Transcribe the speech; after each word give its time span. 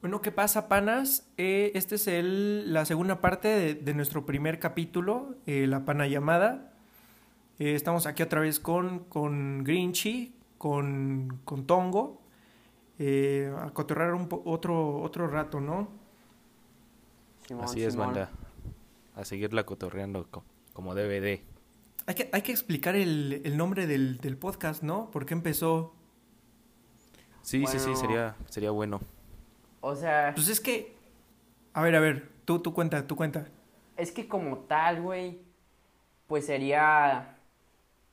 Bueno, 0.00 0.22
¿qué 0.22 0.32
pasa, 0.32 0.66
panas? 0.68 1.28
Eh, 1.36 1.72
este 1.74 1.96
es 1.96 2.06
el, 2.08 2.72
la 2.72 2.86
segunda 2.86 3.20
parte 3.20 3.48
de, 3.48 3.74
de 3.74 3.94
nuestro 3.94 4.24
primer 4.24 4.58
capítulo, 4.58 5.34
eh, 5.46 5.66
La 5.66 5.84
Pana 5.84 6.06
Llamada. 6.06 6.72
Eh, 7.58 7.74
estamos 7.74 8.06
aquí 8.06 8.22
otra 8.22 8.40
vez 8.40 8.60
con, 8.60 9.00
con 9.00 9.62
Grinchy, 9.62 10.34
con, 10.56 11.40
con 11.44 11.66
Tongo, 11.66 12.22
eh, 12.98 13.52
a 13.58 13.70
cotorrar 13.72 14.14
un 14.14 14.28
po- 14.28 14.40
otro, 14.46 15.02
otro 15.02 15.26
rato, 15.26 15.60
¿no? 15.60 15.88
Simón, 17.46 17.64
Así 17.64 17.82
es, 17.82 17.92
Simón. 17.92 18.08
banda. 18.08 18.30
A 19.16 19.24
seguirla 19.26 19.66
cotorreando 19.66 20.28
co- 20.30 20.44
como 20.72 20.94
debe 20.94 21.20
de. 21.20 21.42
Hay 22.06 22.14
que, 22.14 22.30
hay 22.32 22.40
que 22.40 22.52
explicar 22.52 22.96
el, 22.96 23.42
el 23.44 23.56
nombre 23.58 23.86
del, 23.86 24.16
del 24.18 24.38
podcast, 24.38 24.82
¿no? 24.82 25.10
¿Por 25.10 25.26
qué 25.26 25.34
empezó? 25.34 25.94
Sí, 27.42 27.66
sí, 27.66 27.78
sí, 27.78 27.94
sería, 27.96 28.34
sería 28.48 28.70
bueno. 28.70 29.00
O 29.80 29.94
sea, 29.94 30.32
Pues 30.34 30.48
es 30.48 30.60
que... 30.60 30.94
A 31.72 31.82
ver, 31.82 31.94
a 31.94 32.00
ver, 32.00 32.28
tú, 32.44 32.58
tú 32.60 32.72
cuenta, 32.74 33.06
tú 33.06 33.16
cuenta. 33.16 33.48
es 33.96 34.12
que 34.12 34.26
como 34.28 34.58
tal, 34.58 35.02
güey, 35.02 35.42
pues 36.26 36.46
sería 36.46 37.36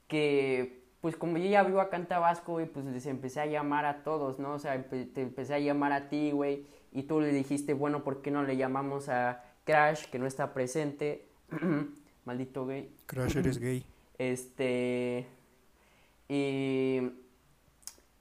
que, 0.07 0.83
pues 1.01 1.15
como 1.15 1.37
yo 1.37 1.49
ya 1.49 1.63
vivo 1.63 1.81
acá 1.81 1.97
en 1.97 2.05
Tabasco, 2.07 2.53
güey, 2.53 2.65
pues 2.65 2.85
les 2.85 3.05
empecé 3.05 3.41
a 3.41 3.45
llamar 3.45 3.85
a 3.85 4.03
todos, 4.03 4.39
¿no? 4.39 4.53
O 4.53 4.59
sea, 4.59 4.81
te 4.89 5.21
empecé 5.21 5.53
a 5.55 5.59
llamar 5.59 5.91
a 5.91 6.09
ti, 6.09 6.31
güey, 6.31 6.65
y 6.91 7.03
tú 7.03 7.19
le 7.19 7.31
dijiste, 7.33 7.73
bueno, 7.73 8.03
¿por 8.03 8.21
qué 8.21 8.31
no 8.31 8.43
le 8.43 8.57
llamamos 8.57 9.09
a 9.09 9.43
Crash, 9.65 10.05
que 10.05 10.19
no 10.19 10.25
está 10.27 10.53
presente? 10.53 11.27
Maldito 12.25 12.65
gay. 12.65 12.93
Crash, 13.05 13.37
eres 13.37 13.57
gay. 13.59 13.85
Este. 14.17 15.27
Y. 16.27 17.01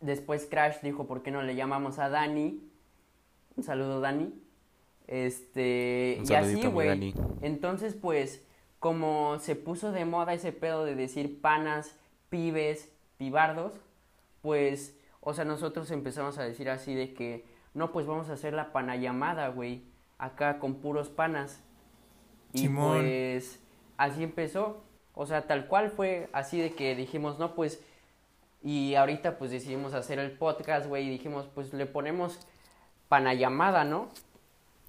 Después 0.00 0.46
Crash 0.46 0.80
dijo: 0.82 1.06
¿Por 1.06 1.22
qué 1.22 1.30
no 1.30 1.42
le 1.42 1.56
llamamos 1.56 1.98
a 1.98 2.08
Dani? 2.08 2.60
Un 3.56 3.62
saludo, 3.62 4.00
Dani. 4.00 4.32
Este. 5.06 6.18
Un 6.20 6.30
y 6.30 6.34
así, 6.34 6.66
güey. 6.66 7.14
Entonces, 7.40 7.94
pues, 7.94 8.44
como 8.78 9.38
se 9.38 9.56
puso 9.56 9.92
de 9.92 10.04
moda 10.04 10.34
ese 10.34 10.52
pedo 10.52 10.84
de 10.84 10.94
decir 10.94 11.40
panas, 11.40 11.96
pibes, 12.28 12.90
pibardos, 13.16 13.72
pues, 14.42 14.96
o 15.20 15.32
sea, 15.32 15.44
nosotros 15.44 15.90
empezamos 15.90 16.38
a 16.38 16.44
decir 16.44 16.68
así 16.70 16.94
de 16.94 17.14
que, 17.14 17.44
no, 17.74 17.92
pues 17.92 18.06
vamos 18.06 18.28
a 18.28 18.34
hacer 18.34 18.52
la 18.52 18.72
panayamada, 18.72 19.48
güey, 19.48 19.84
acá 20.18 20.58
con 20.58 20.76
puros 20.76 21.08
panas. 21.08 21.60
Y 22.52 22.58
Simón. 22.60 23.00
pues, 23.00 23.60
así 23.96 24.22
empezó. 24.22 24.82
O 25.14 25.24
sea, 25.24 25.46
tal 25.46 25.66
cual 25.66 25.90
fue 25.90 26.28
así 26.32 26.60
de 26.60 26.74
que 26.74 26.94
dijimos, 26.94 27.38
no, 27.38 27.54
pues, 27.54 27.82
y 28.62 28.94
ahorita 28.96 29.38
pues 29.38 29.50
decidimos 29.50 29.94
hacer 29.94 30.18
el 30.18 30.32
podcast, 30.32 30.86
güey, 30.86 31.06
y 31.06 31.10
dijimos, 31.10 31.48
pues 31.54 31.72
le 31.72 31.86
ponemos 31.86 32.46
panayamada, 33.08 33.84
¿no? 33.84 34.08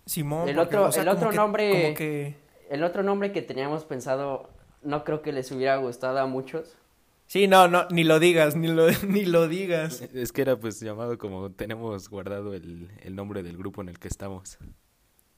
Simón. 0.05 0.47
El 0.49 0.55
porque, 0.55 0.75
otro- 0.77 0.89
o 0.89 0.91
sea, 0.91 1.03
el 1.03 1.09
otro 1.09 1.29
que- 1.29 1.35
nombre- 1.35 1.93
que... 1.95 2.35
El 2.69 2.83
otro 2.83 3.01
nombre 3.03 3.31
que 3.31 3.41
teníamos 3.41 3.85
pensado, 3.85 4.49
no 4.81 5.03
creo 5.05 5.21
que 5.21 5.31
les 5.31 5.51
hubiera 5.51 5.77
gustado 5.77 6.19
a 6.19 6.25
muchos. 6.27 6.75
Sí, 7.25 7.47
no, 7.47 7.67
no, 7.67 7.87
ni 7.89 8.03
lo 8.03 8.19
digas, 8.19 8.55
ni 8.55 8.67
lo, 8.67 8.87
ni 9.07 9.25
lo 9.25 9.47
digas. 9.47 10.01
Es 10.01 10.31
que 10.31 10.41
era 10.41 10.57
pues 10.57 10.79
llamado 10.79 11.17
como 11.17 11.51
tenemos 11.51 12.09
guardado 12.09 12.53
el, 12.53 12.89
el 13.03 13.15
nombre 13.15 13.43
del 13.43 13.57
grupo 13.57 13.81
en 13.81 13.89
el 13.89 13.99
que 13.99 14.07
estamos. 14.07 14.57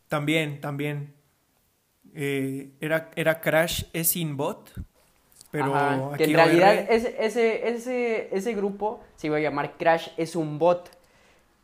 También, 0.07 0.59
también. 0.61 1.13
Eh, 2.15 2.71
era, 2.79 3.11
era 3.15 3.41
Crash 3.41 3.83
es 3.93 4.15
in 4.15 4.35
bot. 4.37 4.71
Pero 5.51 5.73
Ajá, 5.75 6.09
que 6.17 6.23
aquí 6.25 6.31
en 6.31 6.37
realidad 6.37 6.73
ese, 6.91 7.15
ese, 7.19 7.69
ese, 7.69 8.29
ese 8.35 8.53
grupo 8.53 9.03
se 9.15 9.27
iba 9.27 9.37
a 9.37 9.39
llamar 9.39 9.77
Crash 9.77 10.09
es 10.17 10.35
un 10.35 10.59
bot, 10.59 10.91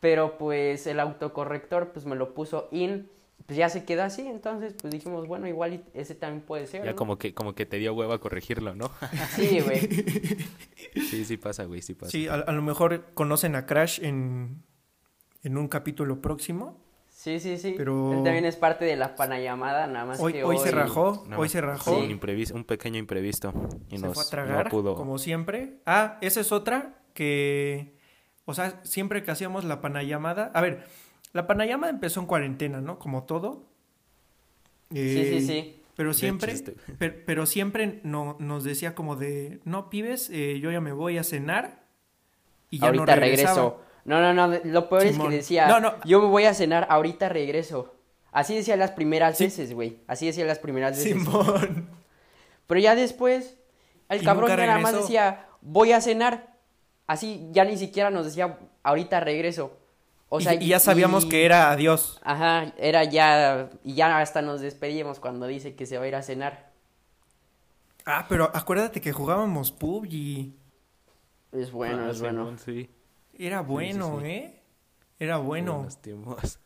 pero 0.00 0.38
pues 0.38 0.86
el 0.86 1.00
autocorrector 1.00 1.92
pues 1.92 2.04
me 2.06 2.16
lo 2.16 2.34
puso 2.34 2.68
in, 2.70 3.08
pues 3.46 3.56
ya 3.56 3.68
se 3.68 3.84
quedó 3.84 4.02
así, 4.02 4.26
entonces 4.26 4.74
pues 4.80 4.92
dijimos, 4.92 5.26
bueno, 5.28 5.46
igual 5.46 5.84
ese 5.94 6.14
también 6.14 6.42
puede 6.42 6.66
ser, 6.66 6.84
Ya 6.84 6.90
¿no? 6.90 6.96
como 6.96 7.16
que, 7.18 7.32
como 7.34 7.54
que 7.54 7.64
te 7.66 7.76
dio 7.78 7.94
hueva 7.94 8.18
corregirlo, 8.18 8.74
¿no? 8.74 8.90
Sí, 9.36 9.60
güey. 9.60 9.80
sí, 11.10 11.24
sí 11.24 11.36
pasa, 11.36 11.64
güey, 11.64 11.82
sí 11.82 11.94
pasa. 11.94 12.10
Sí, 12.10 12.28
a, 12.28 12.34
a 12.34 12.52
lo 12.52 12.62
mejor 12.62 13.04
conocen 13.14 13.54
a 13.56 13.66
Crash 13.66 14.00
en, 14.02 14.62
en 15.42 15.56
un 15.58 15.68
capítulo 15.68 16.20
próximo. 16.20 16.78
Sí, 17.08 17.40
sí, 17.40 17.56
sí. 17.58 17.74
Pero- 17.76 18.12
Él 18.12 18.22
también 18.22 18.44
es 18.44 18.56
parte 18.56 18.84
de 18.84 18.94
la 18.96 19.16
panayamada, 19.16 19.86
nada 19.86 20.04
más 20.04 20.20
Hoy, 20.20 20.32
que 20.34 20.44
hoy 20.44 20.56
hoy... 20.56 20.62
se 20.62 20.70
rajó, 20.70 21.24
No, 21.28 21.38
hoy 21.38 21.48
se 21.48 21.60
rajó. 21.60 21.98
Un, 21.98 22.10
imprevisto, 22.10 22.54
un 22.54 22.64
pequeño 22.64 22.98
imprevisto. 22.98 23.52
Y 23.90 23.98
se 23.98 24.06
nos, 24.06 24.14
fue 24.14 24.22
a 24.24 24.26
tragar, 24.26 24.64
no 24.66 24.70
pudo. 24.70 24.94
como 24.94 25.18
siempre. 25.18 25.78
Ah, 25.86 26.18
esa 26.20 26.40
es 26.40 26.52
otra 26.52 26.94
que, 27.14 27.95
o 28.46 28.54
sea, 28.54 28.80
siempre 28.84 29.22
que 29.22 29.30
hacíamos 29.30 29.64
la 29.64 29.80
panayamada, 29.82 30.50
a 30.54 30.60
ver, 30.62 30.86
la 31.34 31.46
panayamada 31.46 31.90
empezó 31.92 32.20
en 32.20 32.26
cuarentena, 32.26 32.80
¿no? 32.80 32.98
Como 32.98 33.24
todo. 33.24 33.64
Sí, 34.90 34.98
Eh, 34.98 35.38
sí, 35.40 35.46
sí. 35.46 35.82
Pero 35.96 36.12
siempre, 36.14 36.54
per- 36.98 37.24
pero, 37.24 37.46
siempre 37.46 38.00
no, 38.02 38.36
nos 38.38 38.64
decía 38.64 38.94
como 38.94 39.16
de, 39.16 39.60
no, 39.64 39.90
pibes, 39.90 40.30
eh, 40.30 40.58
yo 40.60 40.70
ya 40.70 40.80
me 40.80 40.92
voy 40.92 41.18
a 41.18 41.24
cenar 41.24 41.82
y 42.70 42.78
ya 42.78 42.86
ahorita 42.86 43.04
no 43.16 43.20
regreso. 43.20 43.82
No, 44.04 44.20
no, 44.20 44.32
no, 44.32 44.58
lo 44.64 44.88
peor 44.88 45.04
es 45.04 45.18
que 45.18 45.28
decía, 45.28 45.66
No, 45.66 45.80
no. 45.80 45.94
yo 46.04 46.20
me 46.20 46.28
voy 46.28 46.44
a 46.44 46.54
cenar, 46.54 46.86
ahorita 46.90 47.28
regreso. 47.28 47.94
Así 48.30 48.54
decía 48.54 48.76
las 48.76 48.92
primeras 48.92 49.38
Sí. 49.38 49.44
veces, 49.44 49.72
güey. 49.72 49.98
Así 50.06 50.26
decía 50.26 50.44
las 50.44 50.58
primeras 50.60 50.96
veces. 50.96 51.12
Simón. 51.14 51.88
Pero 52.66 52.80
ya 52.80 52.94
después, 52.94 53.56
el 54.08 54.20
Y 54.22 54.24
cabrón 54.24 54.50
nada 54.50 54.78
más 54.78 54.94
decía, 54.94 55.46
voy 55.62 55.92
a 55.92 56.00
cenar. 56.00 56.55
Así, 57.06 57.48
ya 57.52 57.64
ni 57.64 57.76
siquiera 57.76 58.10
nos 58.10 58.26
decía, 58.26 58.58
ahorita 58.82 59.20
regreso. 59.20 59.76
O 60.28 60.40
Y- 60.40 60.42
sea, 60.42 60.54
y, 60.54 60.66
ya 60.68 60.80
sabíamos 60.80 61.24
y- 61.24 61.28
que 61.28 61.44
era 61.44 61.70
adiós. 61.70 62.20
Ajá, 62.24 62.72
era 62.78 63.04
ya, 63.04 63.70
y 63.84 63.94
ya 63.94 64.18
hasta 64.18 64.42
nos 64.42 64.60
despedíamos 64.60 65.20
cuando 65.20 65.46
dice 65.46 65.76
que 65.76 65.86
se 65.86 65.98
va 65.98 66.04
a 66.04 66.08
ir 66.08 66.16
a 66.16 66.22
cenar. 66.22 66.72
Ah, 68.04 68.26
pero 68.28 68.50
acuérdate 68.54 69.00
que 69.00 69.12
jugábamos 69.12 69.70
PUBG. 69.72 70.52
Es 71.52 71.70
bueno, 71.72 72.06
Ah, 72.06 72.10
es 72.10 72.20
bueno. 72.20 72.44
Simón, 72.44 72.58
sí. 72.58 72.90
Era 73.38 73.60
bueno, 73.60 74.18
sí. 74.20 74.26
¿eh? 74.26 74.62
Era 75.18 75.38
bueno. 75.38 75.74
Buenos 75.76 76.02
tiempos. 76.02 76.58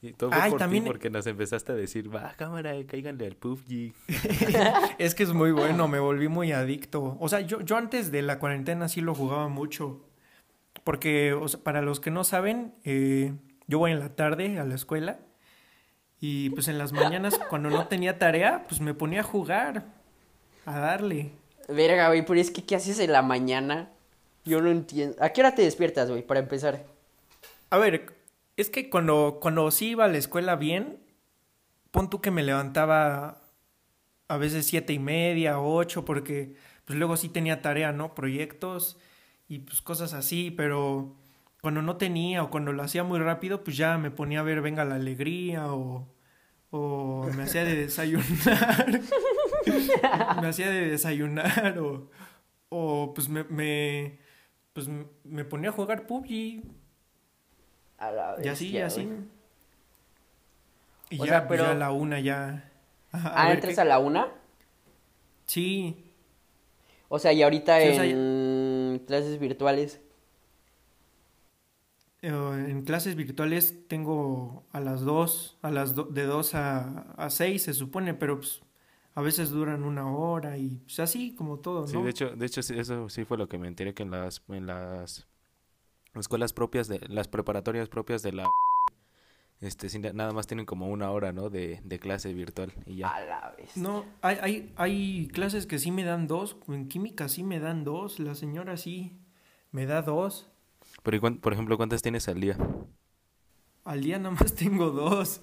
Y 0.00 0.12
todo 0.12 0.30
fue 0.30 0.40
Ay, 0.40 0.50
por 0.50 0.60
también- 0.60 0.84
ti 0.84 0.88
porque 0.90 1.10
nos 1.10 1.26
empezaste 1.26 1.72
a 1.72 1.74
decir, 1.74 2.14
va, 2.14 2.32
cámara, 2.36 2.72
cáiganle 2.86 3.26
al 3.26 3.34
PUBG. 3.36 3.94
Es 4.98 5.14
que 5.14 5.24
es 5.24 5.32
muy 5.32 5.50
bueno, 5.50 5.88
me 5.88 5.98
volví 5.98 6.28
muy 6.28 6.52
adicto. 6.52 7.16
O 7.20 7.28
sea, 7.28 7.40
yo, 7.40 7.60
yo 7.62 7.76
antes 7.76 8.12
de 8.12 8.22
la 8.22 8.38
cuarentena 8.38 8.88
sí 8.88 9.00
lo 9.00 9.14
jugaba 9.14 9.48
mucho. 9.48 10.04
Porque, 10.84 11.32
o 11.32 11.48
sea, 11.48 11.60
para 11.60 11.82
los 11.82 11.98
que 12.00 12.10
no 12.12 12.22
saben, 12.24 12.72
eh, 12.84 13.32
yo 13.66 13.78
voy 13.78 13.90
en 13.92 13.98
la 13.98 14.10
tarde 14.14 14.58
a 14.60 14.64
la 14.64 14.74
escuela. 14.76 15.18
Y 16.20 16.50
pues 16.50 16.68
en 16.68 16.78
las 16.78 16.92
mañanas, 16.92 17.38
cuando 17.50 17.68
no 17.70 17.88
tenía 17.88 18.18
tarea, 18.18 18.64
pues 18.68 18.80
me 18.80 18.94
ponía 18.94 19.20
a 19.20 19.24
jugar. 19.24 19.84
A 20.64 20.78
darle. 20.78 21.32
Verga, 21.68 22.06
güey, 22.08 22.24
pero 22.24 22.40
es 22.40 22.50
que 22.50 22.64
¿qué 22.64 22.76
haces 22.76 22.98
en 23.00 23.12
la 23.12 23.22
mañana? 23.22 23.90
Yo 24.44 24.60
no 24.62 24.70
entiendo. 24.70 25.16
¿A 25.20 25.30
qué 25.30 25.40
hora 25.40 25.54
te 25.54 25.62
despiertas, 25.62 26.08
güey, 26.08 26.22
para 26.22 26.40
empezar? 26.40 26.86
A 27.70 27.78
ver, 27.78 28.14
es 28.62 28.70
que 28.70 28.90
cuando, 28.90 29.38
cuando 29.40 29.70
sí 29.70 29.90
iba 29.90 30.04
a 30.04 30.08
la 30.08 30.18
escuela 30.18 30.56
bien, 30.56 30.98
pon 31.90 32.10
tú 32.10 32.20
que 32.20 32.30
me 32.30 32.42
levantaba 32.42 33.42
a 34.28 34.36
veces 34.36 34.66
siete 34.66 34.92
y 34.92 34.98
media, 34.98 35.60
ocho, 35.60 36.04
porque 36.04 36.56
pues 36.84 36.98
luego 36.98 37.16
sí 37.16 37.28
tenía 37.28 37.62
tarea, 37.62 37.92
¿no? 37.92 38.14
Proyectos 38.14 38.98
y 39.48 39.60
pues 39.60 39.80
cosas 39.82 40.12
así, 40.12 40.50
pero 40.50 41.16
cuando 41.60 41.82
no 41.82 41.96
tenía 41.96 42.42
o 42.42 42.50
cuando 42.50 42.72
lo 42.72 42.82
hacía 42.82 43.04
muy 43.04 43.20
rápido, 43.20 43.64
pues 43.64 43.76
ya 43.76 43.96
me 43.98 44.10
ponía 44.10 44.40
a 44.40 44.42
ver 44.42 44.60
Venga 44.60 44.84
la 44.84 44.96
Alegría 44.96 45.72
o, 45.72 46.08
o 46.70 47.30
me 47.36 47.44
hacía 47.44 47.64
de 47.64 47.76
desayunar. 47.76 49.00
me 50.42 50.48
hacía 50.48 50.70
de 50.70 50.88
desayunar 50.90 51.78
o, 51.78 52.10
o 52.70 53.14
pues 53.14 53.28
me, 53.28 53.44
me, 53.44 54.18
pues 54.72 54.88
me 55.24 55.44
ponía 55.44 55.70
a 55.70 55.72
jugar 55.72 56.06
PUBG 56.06 56.77
A 57.98 58.10
la 58.10 58.36
y 58.42 58.48
así, 58.48 58.68
y 58.68 58.72
bestia, 58.72 58.86
así. 58.86 59.04
güey. 59.04 59.18
Y 61.10 61.20
O 61.20 61.24
ya, 61.24 61.30
sea, 61.30 61.48
pues, 61.48 61.58
pero- 61.58 61.70
ya 61.70 61.76
a 61.76 61.78
la 61.78 61.90
una 61.92 62.20
ya. 62.20 62.70
Ajá, 63.12 63.28
a 63.30 63.42
Ah, 63.42 63.48
ver 63.48 63.54
¿entras 63.56 63.74
qué- 63.74 63.80
a 63.80 63.84
la 63.84 63.98
una? 63.98 64.28
Sí. 65.46 66.04
O 67.08 67.18
sea, 67.18 67.32
y 67.32 67.42
ahorita 67.42 67.80
Sí, 67.80 67.88
o 67.88 67.94
sea, 67.94 68.04
en 68.04 69.02
clases 69.06 69.38
virtuales. 69.38 70.00
eh, 72.22 72.28
en 72.68 72.82
clases 72.82 73.14
virtuales 73.14 73.86
tengo 73.88 74.64
a 74.72 74.80
las 74.80 75.02
dos, 75.02 75.56
a 75.62 75.70
las 75.70 75.94
do- 75.94 76.04
de 76.04 76.24
dos 76.24 76.54
a, 76.54 77.02
a 77.16 77.30
seis 77.30 77.62
se 77.62 77.74
supone, 77.74 78.12
pero 78.14 78.38
pues 78.40 78.60
a 79.14 79.22
veces 79.22 79.50
duran 79.50 79.84
una 79.84 80.10
hora 80.12 80.58
y 80.58 80.76
pues 80.84 80.98
así 81.00 81.34
como 81.34 81.58
todo, 81.60 81.82
¿no? 81.82 81.86
Sí, 81.86 81.96
de 82.02 82.10
hecho, 82.10 82.30
de 82.30 82.46
hecho 82.46 82.62
sí, 82.62 82.76
eso 82.78 83.08
sí 83.08 83.24
fue 83.24 83.38
lo 83.38 83.48
que 83.48 83.56
me 83.58 83.68
enteré 83.68 83.94
que 83.94 84.02
en 84.02 84.10
las, 84.10 84.42
en 84.48 84.66
las 84.66 85.27
escuelas 86.14 86.52
propias 86.52 86.88
de, 86.88 87.00
las 87.08 87.28
preparatorias 87.28 87.88
propias 87.88 88.22
de 88.22 88.32
la 88.32 88.46
este 89.60 89.88
nada 90.12 90.32
más 90.32 90.46
tienen 90.46 90.66
como 90.66 90.88
una 90.88 91.10
hora, 91.10 91.32
¿no? 91.32 91.50
De, 91.50 91.80
de 91.82 91.98
clase 91.98 92.32
virtual 92.32 92.72
y 92.86 92.96
ya. 92.98 93.08
A 93.08 93.20
la 93.24 93.54
vez. 93.58 93.76
No, 93.76 94.04
hay, 94.22 94.38
hay, 94.40 94.72
hay 94.76 95.28
clases 95.32 95.66
que 95.66 95.80
sí 95.80 95.90
me 95.90 96.04
dan 96.04 96.28
dos, 96.28 96.56
en 96.68 96.88
química 96.88 97.28
sí 97.28 97.42
me 97.42 97.58
dan 97.58 97.82
dos, 97.82 98.20
la 98.20 98.36
señora 98.36 98.76
sí 98.76 99.18
me 99.72 99.86
da 99.86 100.02
dos. 100.02 100.48
Pero 101.02 101.16
¿y 101.16 101.20
cuán- 101.20 101.38
por 101.38 101.52
ejemplo, 101.52 101.76
¿cuántas 101.76 102.02
tienes 102.02 102.28
al 102.28 102.40
día? 102.40 102.56
Al 103.84 104.00
día 104.00 104.18
nada 104.18 104.36
más 104.38 104.54
tengo 104.54 104.90
dos. 104.90 105.40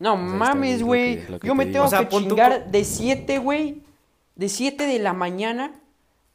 No 0.00 0.16
mames, 0.16 0.82
güey. 0.82 1.20
Yo 1.28 1.38
te 1.38 1.54
me 1.54 1.66
digo. 1.66 1.72
tengo 1.74 1.84
O 1.84 1.88
sea, 1.88 2.08
que 2.08 2.16
chingar 2.16 2.68
de 2.72 2.84
7, 2.84 3.38
güey. 3.38 3.82
De 4.34 4.48
7 4.48 4.86
de 4.86 4.98
la 4.98 5.12
mañana 5.12 5.80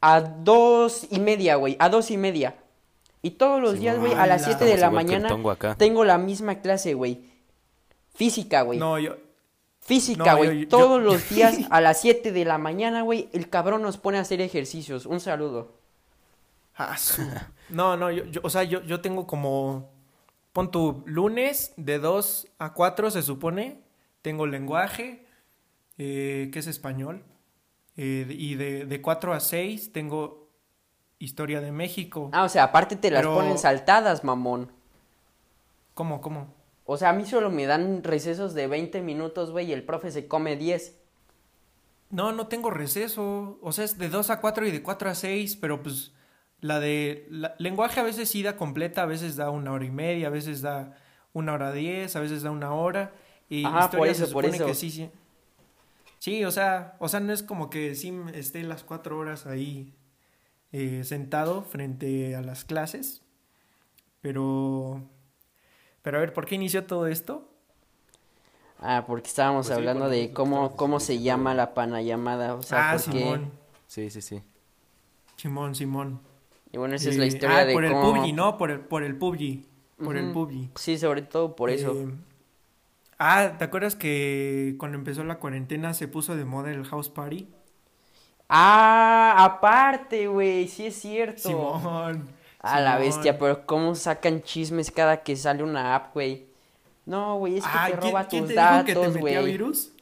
a 0.00 0.20
dos 0.22 1.06
y 1.10 1.20
media, 1.20 1.56
güey. 1.56 1.76
A 1.78 1.90
dos 1.90 2.10
y 2.10 2.16
media. 2.16 2.56
Y 3.22 3.32
todos 3.32 3.60
los 3.60 3.78
días, 3.80 3.98
güey, 3.98 4.12
a 4.12 4.26
las 4.26 4.42
Simón. 4.42 4.58
7 4.58 4.72
de 4.74 4.80
la 4.80 4.90
mañana 4.90 5.28
tengo 5.76 6.04
la 6.04 6.18
misma 6.18 6.60
clase, 6.60 6.94
güey. 6.94 7.24
Física, 8.14 8.62
güey. 8.62 8.78
No, 8.78 8.98
yo. 8.98 9.16
Física, 9.80 10.32
No, 10.32 10.36
güey. 10.38 10.60
yo- 10.62 10.68
Todos 10.68 10.98
yo- 11.02 11.10
los 11.12 11.28
días 11.30 11.58
a 11.70 11.80
las 11.80 12.00
7 12.00 12.32
de 12.32 12.44
la 12.44 12.58
mañana, 12.58 13.02
güey, 13.02 13.28
el 13.32 13.48
cabrón 13.48 13.82
nos 13.82 13.96
pone 13.98 14.18
a 14.18 14.22
hacer 14.22 14.40
ejercicios. 14.40 15.06
Un 15.06 15.20
saludo. 15.20 15.78
Ah, 16.76 16.96
su- 16.96 17.22
No, 17.70 17.96
no, 17.96 18.10
yo, 18.10 18.24
yo- 18.26 18.40
o 18.44 18.50
sea, 18.50 18.62
yo, 18.64 18.82
yo 18.82 19.00
tengo 19.00 19.26
como. 19.26 19.90
Pon 20.52 20.70
tu 20.70 21.02
lunes 21.06 21.72
de 21.76 21.98
2 21.98 22.48
a 22.58 22.72
4 22.72 23.10
se 23.10 23.22
supone. 23.22 23.80
Tengo 24.22 24.46
lenguaje, 24.46 25.26
eh, 25.98 26.50
que 26.52 26.58
es 26.58 26.66
español. 26.66 27.24
eh, 28.00 28.26
y 28.30 28.54
de, 28.54 28.84
de 28.84 29.02
4 29.02 29.32
a 29.34 29.40
6 29.40 29.92
tengo 29.92 30.47
historia 31.18 31.60
de 31.60 31.72
México. 31.72 32.30
Ah, 32.32 32.44
o 32.44 32.48
sea, 32.48 32.64
aparte 32.64 32.96
te 32.96 33.10
las 33.10 33.22
Pero- 33.22 33.34
ponen 33.34 33.58
saltadas, 33.58 34.24
mamón. 34.24 34.70
¿Cómo, 35.94 36.20
cómo? 36.20 36.54
O 36.86 36.96
sea, 36.96 37.10
a 37.10 37.12
mí 37.12 37.26
solo 37.26 37.50
me 37.50 37.66
dan 37.66 38.02
recesos 38.04 38.54
de 38.54 38.66
20 38.66 39.02
minutos, 39.02 39.50
güey, 39.50 39.66
y 39.68 39.72
el 39.72 39.82
profe 39.82 40.10
se 40.10 40.26
come 40.28 40.56
10. 40.56 40.96
No, 42.10 42.32
no 42.32 42.46
tengo 42.46 42.70
receso. 42.70 43.58
O 43.60 43.72
sea, 43.72 43.84
es 43.84 43.98
de 43.98 44.08
2 44.08 44.30
a 44.30 44.40
4 44.40 44.66
y 44.66 44.70
de 44.70 44.82
4 44.82 45.10
a 45.10 45.14
6, 45.14 45.56
pero 45.56 45.82
pues 45.82 46.12
la 46.60 46.80
de 46.80 47.26
la- 47.30 47.54
lenguaje 47.58 48.00
a 48.00 48.04
veces 48.04 48.28
sí 48.30 48.42
da 48.42 48.56
completa, 48.56 49.02
a 49.02 49.06
veces 49.06 49.36
da 49.36 49.50
una 49.50 49.72
hora 49.72 49.84
y 49.84 49.90
media, 49.90 50.28
a 50.28 50.30
veces 50.30 50.62
da 50.62 50.96
una 51.34 51.52
hora 51.52 51.72
diez, 51.72 52.16
a 52.16 52.20
veces 52.20 52.42
da 52.42 52.50
una 52.50 52.72
hora. 52.72 53.12
Y 53.50 53.64
Ajá, 53.64 53.84
historia 53.84 53.98
por 53.98 54.06
se 54.06 54.12
eso, 54.24 54.32
por 54.32 54.44
supone 54.44 54.56
eso. 54.56 54.66
que 54.66 54.74
sí, 54.74 54.90
sí. 54.90 55.10
Sí, 56.20 56.44
o 56.44 56.50
sea, 56.50 56.96
o 57.00 57.08
sea, 57.08 57.20
no 57.20 57.32
es 57.32 57.42
como 57.42 57.68
que 57.70 57.94
sí 57.94 58.12
esté 58.34 58.62
las 58.62 58.82
cuatro 58.82 59.18
horas 59.18 59.46
ahí 59.46 59.92
eh, 60.72 61.04
sentado 61.04 61.62
frente 61.62 62.34
a 62.36 62.42
las 62.42 62.64
clases. 62.64 63.22
Pero. 64.20 65.02
Pero 66.02 66.18
a 66.18 66.20
ver, 66.20 66.32
¿por 66.32 66.46
qué 66.46 66.54
inició 66.56 66.86
todo 66.86 67.06
esto? 67.06 67.48
Ah, 68.78 69.04
porque 69.06 69.28
estábamos 69.28 69.66
Pues 69.66 69.76
sí, 69.76 69.88
hablando 69.88 70.08
de 70.08 70.32
cómo, 70.32 70.76
cómo 70.76 71.00
se 71.00 71.20
llama 71.20 71.54
la 71.54 71.74
panallamada. 71.74 72.54
O 72.54 72.62
sea, 72.62 72.92
ah, 72.92 72.96
porque... 72.96 73.10
Simón. 73.18 73.52
Sí, 73.86 74.10
sí, 74.10 74.22
sí. 74.22 74.42
Simón, 75.36 75.74
Simón. 75.74 76.20
Y 76.72 76.78
bueno, 76.78 76.94
esa 76.96 77.10
es 77.10 77.16
la 77.16 77.24
Eh, 77.24 77.28
historia 77.28 77.58
ah, 77.58 77.64
de 77.64 77.72
por 77.72 77.84
el 77.84 77.92
cómo... 77.92 78.12
PUBG, 78.14 78.34
¿no? 78.34 78.58
Por 78.58 78.70
el, 78.70 78.80
por 78.80 79.02
el 79.02 79.16
PUBG. 79.16 79.64
Por 80.02 80.16
el. 80.16 80.30
PUBG. 80.32 80.70
Sí, 80.76 80.98
sobre 80.98 81.22
todo 81.22 81.56
por 81.56 81.70
eso. 81.70 81.92
Eh, 81.92 82.14
ah, 83.18 83.54
¿te 83.58 83.64
acuerdas 83.64 83.96
que 83.96 84.76
cuando 84.78 84.98
empezó 84.98 85.24
la 85.24 85.38
cuarentena 85.38 85.94
se 85.94 86.08
puso 86.08 86.36
de 86.36 86.44
moda 86.44 86.70
el 86.70 86.84
house 86.84 87.08
party? 87.10 87.48
Ah, 88.48 89.34
aparte, 89.44 90.26
güey, 90.26 90.68
sí 90.68 90.86
es 90.86 91.00
cierto. 91.00 91.48
Simón. 91.48 92.28
A 92.60 92.80
la 92.80 92.98
bestia, 92.98 93.38
pero 93.38 93.64
cómo 93.66 93.94
sacan 93.94 94.42
chismes 94.42 94.90
cada 94.90 95.22
que 95.22 95.36
sale 95.36 95.62
una 95.62 95.94
app, 95.94 96.12
güey. 96.14 96.46
No, 97.06 97.36
güey, 97.38 97.58
es 97.58 97.64
que 97.64 97.70
Ay, 97.72 97.92
te 97.92 97.98
¿quién- 97.98 98.10
roba 98.12 98.24
quién 98.28 98.44
tus 98.44 98.54
te 98.54 98.60
dijo 98.60 98.84
que 98.84 98.92
te 98.94 98.98
datos, 99.00 99.16
güey. 99.18 99.44
virus? 99.46 99.92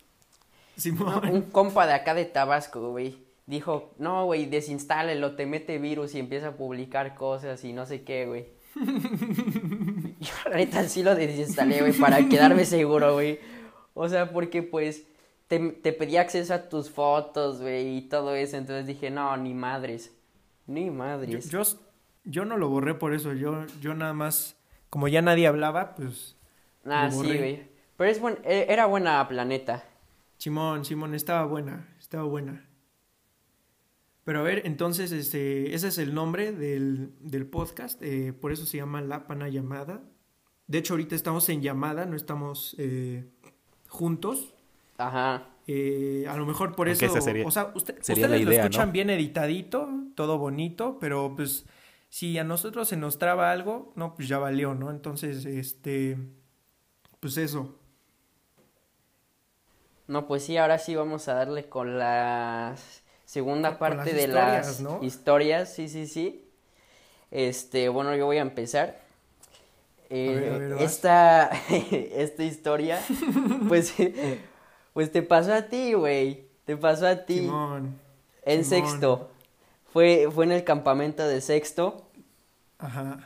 No, 0.77 0.81
Simón. 0.83 1.29
un 1.29 1.43
compa 1.43 1.87
de 1.87 1.95
acá 1.95 2.15
de 2.15 2.25
Tabasco, 2.25 2.91
güey. 2.91 3.19
Dijo, 3.47 3.93
no, 3.99 4.25
güey, 4.25 4.47
desinstálelo, 4.47 5.37
te 5.37 5.47
mete 5.47 5.79
virus 5.79 6.15
y 6.15 6.19
empieza 6.19 6.49
a 6.49 6.53
publicar 6.53 7.15
cosas 7.15 7.63
y 7.65 7.73
no 7.73 7.87
sé 7.87 8.03
qué, 8.03 8.27
güey. 8.27 8.47
Yo 10.21 10.51
neta 10.53 10.89
sí 10.89 11.03
lo 11.03 11.15
desinstalé, 11.15 11.81
güey, 11.81 11.93
para 11.93 12.27
quedarme 12.29 12.65
seguro, 12.65 13.15
güey. 13.15 13.39
O 13.95 14.09
sea, 14.09 14.31
porque 14.33 14.63
pues 14.63 15.05
te, 15.49 15.59
te 15.71 15.93
pedía 15.93 16.23
acceso 16.23 16.55
a 16.55 16.69
tus 16.69 16.91
fotos, 16.91 17.61
güey, 17.61 17.99
y 17.99 18.03
todo 18.03 18.35
eso. 18.35 18.57
Entonces 18.57 18.87
dije, 18.87 19.11
no, 19.11 19.37
ni 19.37 19.55
madres. 19.55 20.13
Ni 20.67 20.91
madres. 20.91 21.49
yo, 21.51 21.63
yo 22.25 22.45
no 22.45 22.57
lo 22.57 22.69
borré 22.69 22.95
por 22.95 23.15
eso. 23.15 23.33
Yo, 23.33 23.67
yo 23.81 23.95
nada 23.95 24.13
más, 24.13 24.57
como 24.91 25.09
ya 25.09 25.23
nadie 25.23 25.47
hablaba, 25.47 25.95
pues. 25.95 26.37
Ah, 26.85 27.07
lo 27.07 27.11
sí, 27.13 27.17
borré. 27.19 27.39
güey. 27.39 27.69
Pero 27.97 28.11
es 28.11 28.21
buen, 28.21 28.39
e- 28.45 28.67
era 28.69 28.87
buena 28.87 29.27
planeta. 29.29 29.85
Simón, 30.39 30.85
Simón, 30.85 31.15
estaba 31.15 31.45
buena, 31.47 31.89
estaba 31.99 32.25
buena. 32.25 32.69
Pero 34.25 34.41
a 34.41 34.43
ver, 34.43 34.63
entonces, 34.67 35.13
este, 35.13 35.73
ese 35.75 35.89
es 35.89 35.99
el 35.99 36.13
nombre 36.13 36.53
del, 36.53 37.15
del 37.21 37.47
podcast, 37.47 38.03
eh, 38.03 38.33
por 38.33 38.51
eso 38.51 38.67
se 38.67 38.77
llama 38.77 39.01
La 39.01 39.27
Pana 39.29 39.49
Llamada. 39.49 40.03
De 40.67 40.79
hecho, 40.79 40.95
ahorita 40.95 41.15
estamos 41.15 41.49
en 41.49 41.63
llamada, 41.63 42.07
no 42.07 42.17
estamos 42.17 42.75
eh, 42.79 43.25
juntos. 43.89 44.53
Ajá. 44.99 45.43
Eh, 45.67 46.27
a 46.29 46.37
lo 46.37 46.47
mejor 46.47 46.75
por 46.77 46.89
Aunque 46.89 47.07
eso, 47.07 47.17
esa 47.17 47.21
sería- 47.25 47.47
o 47.47 47.51
sea, 47.51 47.73
usted- 47.75 47.97
sería 48.01 48.27
ustedes 48.27 48.41
la 48.45 48.45
lo 48.47 48.53
escuchan 48.57 48.89
¿no? 48.89 48.93
bien 48.93 49.11
editadito, 49.11 49.89
todo 50.15 50.39
bonito, 50.39 50.99
pero 51.01 51.35
pues 51.37 51.67
si 52.09 52.39
a 52.39 52.45
nosotros 52.45 52.89
se 52.89 52.97
nos 52.97 53.19
traba 53.19 53.51
algo, 53.51 53.93
no, 53.97 54.15
pues 54.15 54.29
ya 54.29 54.39
valió, 54.39 54.75
¿no? 54.75 54.91
Entonces, 54.91 55.45
este, 55.45 56.17
pues 57.21 57.37
eso. 57.37 57.75
No, 60.07 60.27
pues 60.29 60.45
sí, 60.45 60.57
ahora 60.57 60.79
sí 60.79 60.95
vamos 60.95 61.27
a 61.29 61.35
darle 61.35 61.69
con 61.69 61.99
la 61.99 62.77
segunda 63.25 63.79
parte 63.79 63.97
las 63.97 64.15
de 64.15 64.21
historias, 64.23 64.67
las 64.67 64.81
¿no? 64.81 64.99
historias, 65.03 65.75
sí, 65.75 65.89
sí, 65.89 66.07
sí. 66.07 66.49
Este, 67.33 67.89
bueno, 67.89 68.15
yo 68.15 68.27
voy 68.27 68.39
a 68.39 68.43
empezar. 68.43 69.01
Eh, 70.09 70.39
ver, 70.41 70.53
a 70.53 70.59
ver, 70.59 70.75
vas. 70.75 70.83
esta, 70.83 71.51
esta 71.91 72.45
historia, 72.45 73.01
pues, 73.67 73.95
pues 74.97 75.13
te 75.13 75.21
pasó 75.23 75.53
a 75.53 75.61
ti, 75.67 75.93
güey. 75.93 76.47
Te 76.65 76.75
pasó 76.75 77.07
a 77.07 77.17
ti 77.27 77.41
Simón. 77.41 77.99
en 78.47 78.65
Simón. 78.65 78.89
sexto. 78.89 79.31
Fue, 79.93 80.27
fue 80.33 80.47
en 80.47 80.53
el 80.53 80.65
campamento 80.65 81.29
de 81.29 81.43
sexto. 81.43 82.07
Ajá. 82.79 83.19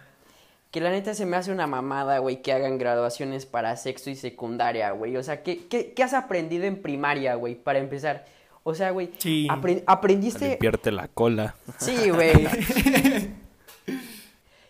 Que 0.73 0.81
la 0.81 0.91
neta 0.91 1.15
se 1.15 1.27
me 1.27 1.37
hace 1.37 1.53
una 1.53 1.69
mamada, 1.69 2.19
güey, 2.19 2.43
que 2.43 2.53
hagan 2.53 2.77
graduaciones 2.77 3.47
para 3.47 3.77
sexto 3.77 4.11
y 4.11 4.17
secundaria, 4.17 4.91
güey. 4.91 5.17
O 5.17 5.23
sea, 5.23 5.45
¿qué, 5.45 5.69
qué, 5.69 5.93
qué 5.93 6.03
has 6.03 6.13
aprendido 6.13 6.65
en 6.65 6.83
primaria, 6.83 7.37
güey? 7.37 7.55
Para 7.55 7.79
empezar. 7.79 8.27
O 8.65 8.75
sea, 8.75 8.91
güey, 8.91 9.13
Sí. 9.19 9.47
apre- 9.49 9.85
A 9.87 9.93
aprendiste... 9.93 10.49
limpiarte 10.49 10.91
la 10.91 11.07
cola. 11.07 11.55
Sí, 11.79 12.11
güey. 12.11 12.33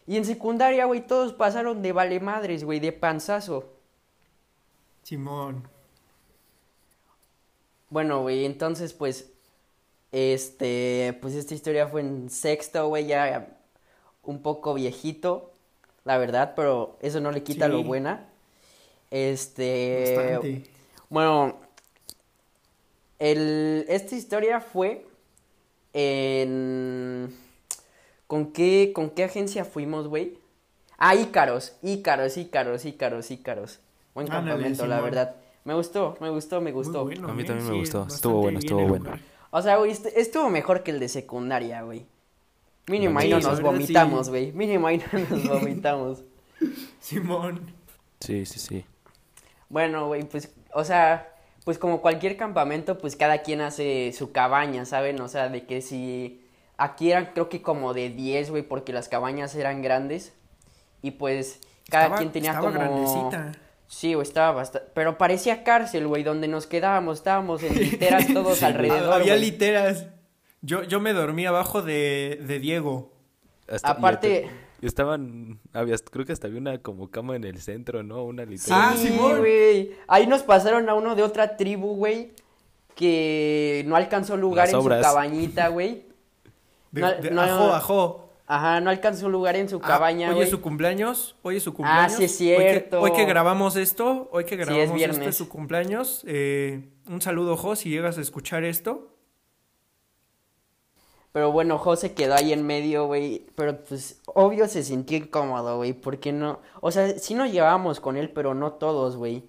y 0.06 0.16
en 0.18 0.26
secundaria, 0.26 0.84
güey, 0.84 1.00
todos 1.06 1.32
pasaron 1.32 1.80
de 1.80 1.92
vale 1.92 2.20
madres, 2.20 2.62
güey, 2.62 2.78
de 2.78 2.92
panzazo. 2.92 3.72
Simón. 5.02 5.66
Bueno, 7.90 8.22
güey, 8.22 8.44
entonces, 8.44 8.92
pues, 8.92 9.30
este, 10.12 11.18
pues 11.20 11.34
esta 11.34 11.54
historia 11.54 11.86
fue 11.88 12.00
en 12.00 12.30
sexto, 12.30 12.88
güey, 12.88 13.06
ya 13.06 13.58
un 14.22 14.42
poco 14.42 14.74
viejito, 14.74 15.52
la 16.04 16.18
verdad, 16.18 16.54
pero 16.56 16.96
eso 17.02 17.20
no 17.20 17.32
le 17.32 17.42
quita 17.42 17.68
lo 17.68 17.82
buena. 17.82 18.28
Este, 19.10 20.14
Bastante. 20.16 20.70
bueno, 21.08 21.58
el, 23.18 23.84
esta 23.88 24.14
historia 24.14 24.60
fue 24.60 25.06
en... 25.92 27.34
¿Con 28.26 28.52
qué, 28.52 28.92
¿Con 28.94 29.10
qué 29.10 29.24
agencia 29.24 29.64
fuimos, 29.64 30.06
güey? 30.06 30.38
Ah, 30.96 31.16
Ícaros, 31.16 31.72
Ícaros, 31.82 32.36
Ícaros, 32.36 32.84
Ícaros, 32.84 33.30
Ícaros. 33.32 33.80
Buen 34.14 34.30
Ándale, 34.30 34.50
campamento, 34.50 34.86
la 34.86 35.00
verdad. 35.00 35.34
Me 35.70 35.76
gustó, 35.76 36.16
me 36.20 36.30
gustó, 36.30 36.60
me 36.60 36.72
gustó. 36.72 37.04
bueno, 37.04 37.28
A 37.28 37.32
mí 37.32 37.42
¿eh? 37.42 37.46
también 37.46 37.64
me 37.68 37.74
Sí, 37.74 37.78
gustó. 37.78 38.04
Estuvo 38.08 38.40
bueno, 38.40 38.58
estuvo 38.58 38.88
bueno. 38.88 39.12
O 39.52 39.62
sea, 39.62 39.76
güey, 39.76 39.92
est- 39.92 40.06
estuvo 40.16 40.50
mejor 40.50 40.82
que 40.82 40.90
el 40.90 40.98
de 40.98 41.08
secundaria, 41.08 41.82
güey. 41.82 42.06
Mínimo 42.88 43.20
ahí 43.20 43.30
no 43.30 43.38
nos 43.38 43.60
vomitamos, 43.62 44.26
sí. 44.26 44.30
güey. 44.32 44.50
Mínimo 44.52 44.88
ahí 44.88 45.00
no 45.12 45.18
nos 45.30 45.48
vomitamos. 45.60 46.24
Simón. 47.00 47.60
Sí, 48.18 48.44
sí, 48.46 48.58
sí. 48.58 48.84
Bueno, 49.68 50.08
güey, 50.08 50.24
pues, 50.24 50.52
o 50.74 50.82
sea, 50.82 51.32
pues 51.64 51.78
como 51.78 52.00
cualquier 52.00 52.36
campamento, 52.36 52.98
pues 52.98 53.14
cada 53.14 53.38
quien 53.42 53.60
hace 53.60 54.12
su 54.12 54.32
cabaña, 54.32 54.84
¿saben? 54.86 55.20
O 55.20 55.28
sea, 55.28 55.48
de 55.50 55.66
que 55.66 55.82
si 55.82 56.44
aquí 56.78 57.12
eran 57.12 57.26
creo 57.32 57.48
que 57.48 57.62
como 57.62 57.94
de 57.94 58.10
10, 58.10 58.50
güey, 58.50 58.64
porque 58.64 58.92
las 58.92 59.08
cabañas 59.08 59.54
eran 59.54 59.82
grandes 59.82 60.32
y 61.00 61.12
pues 61.12 61.60
cada 61.88 62.06
Estaba- 62.06 62.18
quien 62.18 62.32
tenía 62.32 62.50
estaba 62.50 62.72
como 62.72 62.80
grandecita. 62.80 63.52
Sí, 63.92 64.14
güey, 64.14 64.22
estaba 64.24 64.52
bastante, 64.52 64.88
pero 64.94 65.18
parecía 65.18 65.64
cárcel, 65.64 66.06
güey, 66.06 66.22
donde 66.22 66.46
nos 66.46 66.68
quedábamos, 66.68 67.18
estábamos 67.18 67.60
en 67.64 67.74
literas 67.76 68.24
todos 68.32 68.58
Sí, 68.58 68.64
alrededor, 68.64 69.12
Había 69.12 69.34
güey. 69.34 69.50
literas. 69.50 70.06
Yo, 70.62 70.84
yo 70.84 71.00
me 71.00 71.12
dormí 71.12 71.44
abajo 71.44 71.82
de, 71.82 72.38
de 72.46 72.60
Diego. 72.60 73.10
Hasta- 73.68 73.88
Aparte- 73.90 74.48
y 74.80 74.86
estaban, 74.86 75.58
había, 75.72 75.96
creo 75.98 76.24
que 76.24 76.32
hasta 76.32 76.46
había 76.46 76.60
una 76.60 76.78
como 76.78 77.10
cama 77.10 77.34
en 77.34 77.42
el 77.44 77.60
centro, 77.60 78.02
¿no? 78.04 78.22
Una 78.24 78.44
Sí, 78.44 78.50
litera. 78.50 78.90
Ah, 78.90 78.94
Simón. 78.96 79.38
güey. 79.40 79.90
Ahí 80.06 80.26
nos 80.28 80.42
pasaron 80.44 80.88
a 80.88 80.94
uno 80.94 81.14
de 81.16 81.22
otra 81.24 81.56
tribu, 81.56 81.96
güey, 81.96 82.30
que 82.94 83.82
no 83.86 83.96
alcanzó 83.96 84.36
lugar 84.36 84.66
Las 84.66 84.74
en 84.74 84.80
obras. 84.80 84.98
su 84.98 85.02
cabañita, 85.02 85.68
güey. 85.68 86.06
De, 86.92 87.00
No, 87.00 87.12
de 87.14 87.30
no, 87.30 87.42
ajo, 87.42 87.74
ajo. 87.74 88.29
Ajá, 88.52 88.80
no 88.80 88.90
alcanzó 88.90 89.28
lugar 89.28 89.54
en 89.54 89.68
su 89.68 89.76
Ah, 89.76 89.80
cabaña, 89.86 90.34
Hoy 90.34 90.40
es 90.40 90.50
su 90.50 90.60
cumpleaños. 90.60 91.36
Hoy 91.42 91.58
es 91.58 91.62
su 91.62 91.72
cumpleaños. 91.72 92.14
sí 92.14 92.24
es 92.24 92.40
Hoy 92.58 92.64
que- 92.64 92.70
cierto. 92.72 93.00
Hoy 93.00 93.12
que, 93.12 93.24
grabamos 93.24 93.76
esto, 93.76 94.28
hoy 94.32 94.42
que 94.44 94.56
Sí, 94.56 94.60
es 94.62 94.66
grabamos 94.66 95.00
esto 95.00 95.28
es 95.28 95.36
su 95.36 95.48
cumpleaños. 95.48 96.24
Eh, 96.26 96.88
un 97.06 97.22
saludo, 97.22 97.56
Jo, 97.56 97.76
si 97.76 97.90
llegas 97.90 98.18
a 98.18 98.20
escuchar 98.20 98.64
esto. 98.64 99.06
Pero 101.32 101.52
bueno, 101.52 101.78
José 101.78 102.12
quedó 102.12 102.34
ahí 102.34 102.52
en 102.52 102.66
medio, 102.66 103.06
güey. 103.06 103.46
Pero 103.54 103.84
pues, 103.84 104.20
obvio 104.26 104.66
se 104.66 104.82
sintió 104.82 105.16
incómodo, 105.16 105.76
güey. 105.76 105.92
Porque 105.92 106.32
no. 106.32 106.58
O 106.80 106.90
sea, 106.90 107.08
sí 107.20 107.34
nos 107.34 107.52
llevábamos 107.52 108.00
con 108.00 108.16
él, 108.16 108.30
pero 108.30 108.54
no 108.54 108.72
todos, 108.72 109.16
güey. 109.16 109.44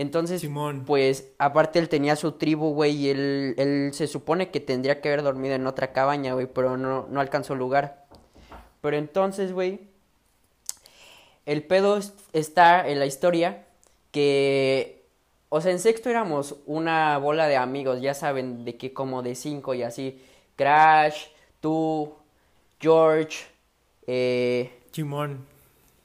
Entonces, 0.00 0.40
Simón. 0.40 0.84
pues, 0.86 1.28
aparte 1.38 1.78
él 1.78 1.88
tenía 1.90 2.16
su 2.16 2.32
tribu, 2.32 2.72
güey. 2.72 2.96
Y 2.96 3.10
él, 3.10 3.54
él 3.58 3.90
se 3.92 4.06
supone 4.06 4.50
que 4.50 4.58
tendría 4.60 5.00
que 5.02 5.08
haber 5.08 5.22
dormido 5.22 5.54
en 5.54 5.66
otra 5.66 5.92
cabaña, 5.92 6.32
güey. 6.32 6.46
Pero 6.46 6.76
no, 6.78 7.06
no 7.10 7.20
alcanzó 7.20 7.54
lugar. 7.54 8.06
Pero 8.80 8.96
entonces, 8.96 9.52
güey. 9.52 9.80
El 11.46 11.62
pedo 11.64 11.96
es- 11.98 12.14
está 12.32 12.88
en 12.88 12.98
la 12.98 13.06
historia 13.06 13.66
que. 14.10 15.04
O 15.50 15.60
sea, 15.60 15.72
en 15.72 15.80
sexto 15.80 16.08
éramos 16.08 16.56
una 16.66 17.18
bola 17.18 17.46
de 17.48 17.56
amigos, 17.56 18.00
ya 18.00 18.14
saben, 18.14 18.64
de 18.64 18.76
que 18.76 18.92
como 18.92 19.22
de 19.22 19.34
cinco 19.34 19.74
y 19.74 19.82
así. 19.82 20.22
Crash, 20.56 21.24
tú, 21.60 22.14
George, 22.78 23.38
eh, 24.06 24.70
Simón. 24.92 25.44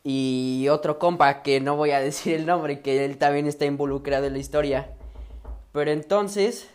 Y 0.08 0.68
otro 0.70 1.00
compa 1.00 1.42
que 1.42 1.60
no 1.60 1.76
voy 1.76 1.90
a 1.90 2.00
decir 2.10 2.36
el 2.36 2.46
nombre, 2.46 2.82
que 2.82 3.04
él 3.04 3.18
también 3.18 3.48
está 3.48 3.66
involucrado 3.66 4.28
en 4.28 4.34
la 4.34 4.40
historia. 4.40 4.92
Pero 5.74 5.92
entonces, 5.92 6.70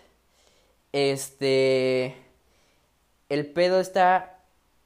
este, 0.92 2.16
el 3.28 3.46
pedo 3.46 3.80
está 3.80 4.40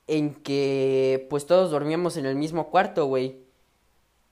en 0.07 0.35
que 0.35 1.27
pues 1.31 1.47
todos 1.47 1.71
dormíamos 1.71 2.19
en 2.19 2.27
el 2.27 2.37
mismo 2.37 2.69
cuarto, 2.71 3.07
güey. 3.07 3.39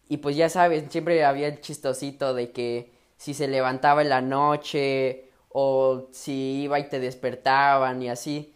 Y 0.08 0.18
pues 0.18 0.36
ya 0.36 0.50
sabes, 0.50 0.84
siempre 0.90 1.24
había 1.24 1.48
el 1.48 1.62
chistosito 1.62 2.34
de 2.34 2.52
que 2.52 2.92
si 3.16 3.32
se 3.32 3.48
levantaba 3.48 4.02
en 4.02 4.10
la 4.10 4.20
noche 4.20 5.30
o 5.48 6.08
si 6.12 6.64
iba 6.64 6.78
y 6.78 6.88
te 6.90 7.00
despertaban 7.00 8.02
y 8.02 8.10
así. 8.10 8.52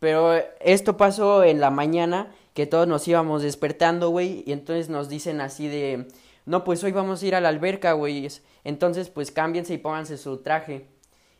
Pero 0.00 0.34
esto 0.60 0.98
pasó 0.98 1.44
en 1.44 1.60
la 1.60 1.70
mañana, 1.70 2.34
que 2.56 2.66
todos 2.66 2.88
nos 2.88 3.06
íbamos 3.06 3.42
despertando, 3.42 4.08
güey, 4.08 4.42
y 4.46 4.52
entonces 4.52 4.88
nos 4.88 5.10
dicen 5.10 5.42
así 5.42 5.68
de, 5.68 6.08
no, 6.46 6.64
pues 6.64 6.82
hoy 6.84 6.90
vamos 6.90 7.22
a 7.22 7.26
ir 7.26 7.34
a 7.34 7.40
la 7.42 7.50
alberca, 7.50 7.92
güey, 7.92 8.26
entonces 8.64 9.10
pues 9.10 9.30
cámbiense 9.30 9.74
y 9.74 9.78
pónganse 9.78 10.16
su 10.16 10.38
traje. 10.38 10.86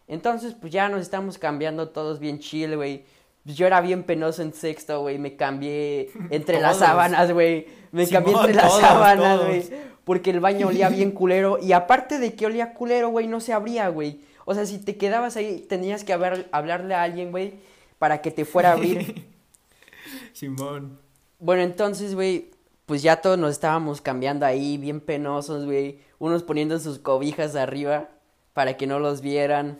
Entonces 0.09 0.53
pues 0.53 0.71
ya 0.71 0.91
nos 0.91 1.01
estamos 1.01 1.39
cambiando 1.39 1.89
todos 1.89 2.21
bien 2.21 2.39
chill, 2.39 2.77
güey. 2.77 3.07
Yo 3.47 3.67
era 3.67 3.81
bien 3.81 4.03
penoso 4.03 4.43
en 4.43 4.53
sexto, 4.53 5.01
güey, 5.01 5.19
me 5.19 5.37
cambié 5.37 6.11
entre 6.29 6.61
las 6.67 6.81
sábanas, 6.81 7.33
güey, 7.33 7.67
me 7.93 8.07
cambié 8.07 8.35
entre 8.35 8.53
las 8.53 8.69
todos, 8.69 8.81
sábanas, 8.83 9.41
güey, 9.41 9.65
porque 10.05 10.29
el 10.31 10.41
baño 10.41 10.67
olía 10.69 10.91
bien 10.91 11.11
culero, 11.21 11.59
y 11.63 11.73
aparte 11.73 12.19
de 12.19 12.35
que 12.35 12.45
olía 12.45 12.75
culero, 12.75 13.09
güey, 13.09 13.27
no 13.27 13.41
se 13.41 13.55
abría, 13.55 13.89
güey. 13.89 14.21
O 14.45 14.55
sea, 14.55 14.67
si 14.67 14.79
te 14.79 14.99
quedabas 14.99 15.39
ahí, 15.39 15.65
tenías 15.67 16.05
que 16.05 16.13
hablar- 16.13 16.47
hablarle 16.53 16.95
a 16.95 17.03
alguien, 17.05 17.31
güey, 17.31 17.55
para 17.99 18.21
que 18.21 18.31
te 18.31 18.45
fuera 18.45 18.69
a 18.69 18.73
abrir. 18.75 19.27
Simón. 20.35 21.06
Bueno, 21.39 21.63
entonces, 21.63 22.15
güey, 22.15 22.51
pues 22.87 23.03
ya 23.03 23.21
todos 23.21 23.39
nos 23.39 23.51
estábamos 23.53 24.01
cambiando 24.01 24.47
ahí, 24.47 24.79
bien 24.79 25.01
penosos, 25.01 25.65
güey. 25.67 26.01
Unos 26.19 26.43
poniendo 26.43 26.79
sus 26.79 26.99
cobijas 26.99 27.57
arriba 27.57 28.09
para 28.55 28.77
que 28.77 28.87
no 28.87 28.99
los 28.99 29.21
vieran. 29.21 29.79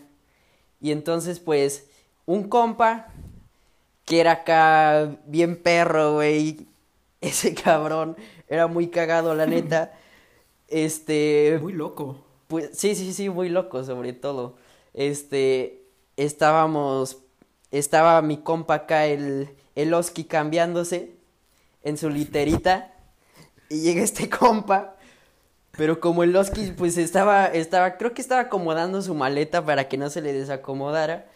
Y 0.81 0.91
entonces, 0.91 1.39
pues, 1.39 1.87
un 2.25 2.47
compa 2.49 3.07
que 4.05 4.19
era 4.21 4.33
acá 4.33 5.17
bien 5.25 5.61
perro, 5.61 6.13
güey. 6.15 6.67
Ese 7.21 7.53
cabrón 7.55 8.15
era 8.47 8.67
muy 8.67 8.87
cagado, 8.89 9.35
la 9.35 9.45
neta. 9.45 9.93
Este, 10.69 11.59
Muy 11.61 11.71
loco. 11.71 12.25
pues 12.49 12.71
sí, 12.73 12.93
sí, 12.93 13.13
sí, 13.13 13.29
muy 13.29 13.47
loco 13.47 13.85
sobre 13.85 14.11
todo. 14.11 14.57
Este, 14.93 15.81
estábamos, 16.17 17.19
estaba 17.71 18.21
mi 18.21 18.35
compa 18.35 18.73
acá, 18.75 19.05
el, 19.05 19.49
el 19.75 19.93
Oski 19.93 20.25
cambiándose 20.25 21.16
en 21.83 21.97
su 21.97 22.09
literita 22.09 22.93
y 23.69 23.81
llega 23.81 24.01
este 24.01 24.29
compa, 24.29 24.95
pero 25.71 25.99
como 25.99 26.23
el 26.23 26.35
Oski 26.35 26.71
pues 26.77 26.97
estaba, 26.97 27.47
estaba, 27.47 27.97
creo 27.97 28.13
que 28.13 28.21
estaba 28.21 28.41
acomodando 28.41 29.01
su 29.01 29.13
maleta 29.13 29.65
para 29.65 29.87
que 29.87 29.97
no 29.97 30.09
se 30.09 30.21
le 30.21 30.33
desacomodara, 30.33 31.27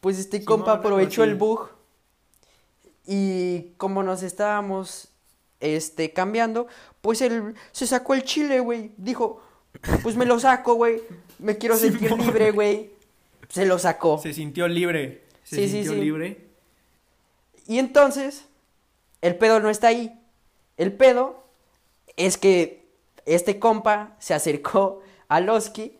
pues 0.00 0.18
este 0.18 0.44
compa 0.44 0.72
aprovechó 0.72 1.24
el 1.24 1.34
bug 1.34 1.70
y 3.06 3.72
como 3.76 4.02
nos 4.02 4.22
estábamos, 4.22 5.08
este, 5.60 6.12
cambiando, 6.12 6.66
pues 7.00 7.20
él 7.22 7.54
se 7.72 7.86
sacó 7.86 8.14
el 8.14 8.24
chile, 8.24 8.60
güey, 8.60 8.92
dijo, 8.96 9.40
pues 10.02 10.16
me 10.16 10.26
lo 10.26 10.38
saco, 10.40 10.74
güey. 10.74 11.02
Me 11.38 11.58
quiero 11.58 11.76
sentir 11.76 12.10
libre, 12.12 12.50
güey. 12.50 12.90
Se 13.48 13.66
lo 13.66 13.78
sacó. 13.78 14.18
Se 14.18 14.32
sintió 14.32 14.66
libre. 14.68 15.22
Se 15.44 15.56
Sí, 15.56 15.62
sí, 15.62 15.70
sintió 15.76 15.92
sí. 15.92 16.00
libre. 16.00 16.46
Y 17.68 17.78
entonces, 17.78 18.46
el 19.26 19.36
pedo 19.36 19.60
no 19.60 19.70
está 19.70 19.88
ahí. 19.88 20.18
El 20.76 20.92
pedo 20.92 21.44
es 22.16 22.38
que 22.38 22.86
este 23.24 23.58
compa 23.58 24.16
se 24.18 24.34
acercó 24.34 25.02
a 25.28 25.40
Loski 25.40 25.98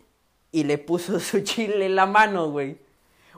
y 0.53 0.65
le 0.65 0.79
puso 0.79 1.19
su 1.21 1.41
chile 1.41 1.87
en 1.87 1.97
la 1.97 2.07
mano, 2.07 2.51
güey. 2.51 2.79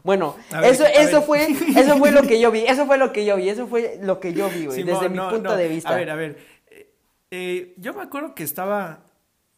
Bueno, 0.05 0.37
ver, 0.53 0.65
eso, 0.65 0.85
eso 0.87 1.23
fue, 1.23 1.49
eso 1.77 1.97
fue 1.99 2.13
lo 2.13 2.23
que 2.23 2.41
yo 2.41 2.51
vi, 2.51 2.61
eso 2.61 2.87
fue 2.87 2.99
lo 2.99 3.13
que 3.13 3.25
yo 3.25 3.37
vi, 3.37 3.49
eso 3.49 3.67
fue 3.67 3.99
lo 4.03 4.21
que 4.21 4.33
yo 4.33 4.49
vi, 4.49 4.67
güey, 4.67 4.83
desde 4.85 5.09
mi 5.09 5.19
punto 5.19 5.41
no. 5.51 5.57
de 5.57 5.69
vista. 5.69 5.91
A 5.91 5.97
ver, 5.97 6.11
a 6.11 6.15
ver. 6.15 6.39
Eh, 6.71 6.91
eh, 7.31 7.75
yo 7.77 7.93
me 7.95 8.03
acuerdo 8.03 8.35
que 8.35 8.45
estaba 8.45 9.01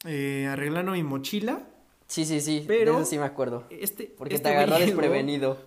eh, 0.07 0.49
arreglando 0.51 0.93
mi 0.93 1.03
mochila. 1.03 1.61
Sí, 2.07 2.25
sí, 2.25 2.41
sí, 2.41 2.65
Pero- 2.67 2.95
de 2.95 3.03
eso 3.03 3.11
sí 3.11 3.19
me 3.19 3.27
acuerdo. 3.27 3.65
Este, 3.71 4.05
Porque 4.05 4.35
este 4.35 4.49
te 4.49 4.57
agarró 4.57 4.79
desprevenido. 4.79 5.59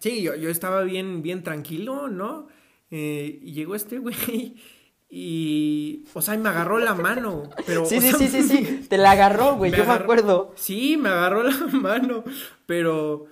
Sí, 0.00 0.20
yo, 0.22 0.34
yo 0.34 0.50
estaba 0.50 0.82
bien, 0.82 1.22
bien 1.22 1.42
tranquilo, 1.42 2.08
¿no? 2.08 2.48
Eh, 2.94 3.40
y 3.42 3.52
llegó 3.54 3.74
este 3.74 3.98
güey 3.98 4.54
y, 5.10 6.04
o 6.12 6.20
sea, 6.20 6.36
me 6.36 6.50
agarró 6.50 6.78
la 6.78 6.94
mano, 6.94 7.48
pero... 7.66 7.86
Sí, 7.86 7.96
o 7.96 8.00
sí, 8.02 8.08
sea, 8.10 8.18
sí, 8.18 8.28
sí, 8.28 8.42
sí, 8.42 8.86
te 8.88 8.98
la 8.98 9.12
agarró, 9.12 9.56
güey, 9.56 9.72
yo 9.72 9.84
me 9.86 9.92
acuerdo. 9.92 10.52
Sí, 10.56 10.98
me 10.98 11.08
agarró 11.08 11.42
la 11.42 11.56
mano, 11.72 12.22
pero, 12.66 13.24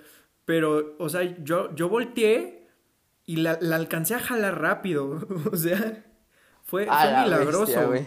pero, 0.45 0.95
o 0.97 1.09
sea, 1.09 1.21
yo, 1.43 1.73
yo 1.75 1.89
volteé 1.89 2.67
y 3.27 3.37
la, 3.37 3.59
la 3.61 3.75
alcancé 3.75 4.15
a 4.15 4.19
jalar 4.19 4.59
rápido, 4.59 5.27
o 5.51 5.55
sea, 5.55 6.03
fue, 6.63 6.85
milagroso, 6.85 7.59
bestia, 7.61 7.83
güey. 7.85 8.05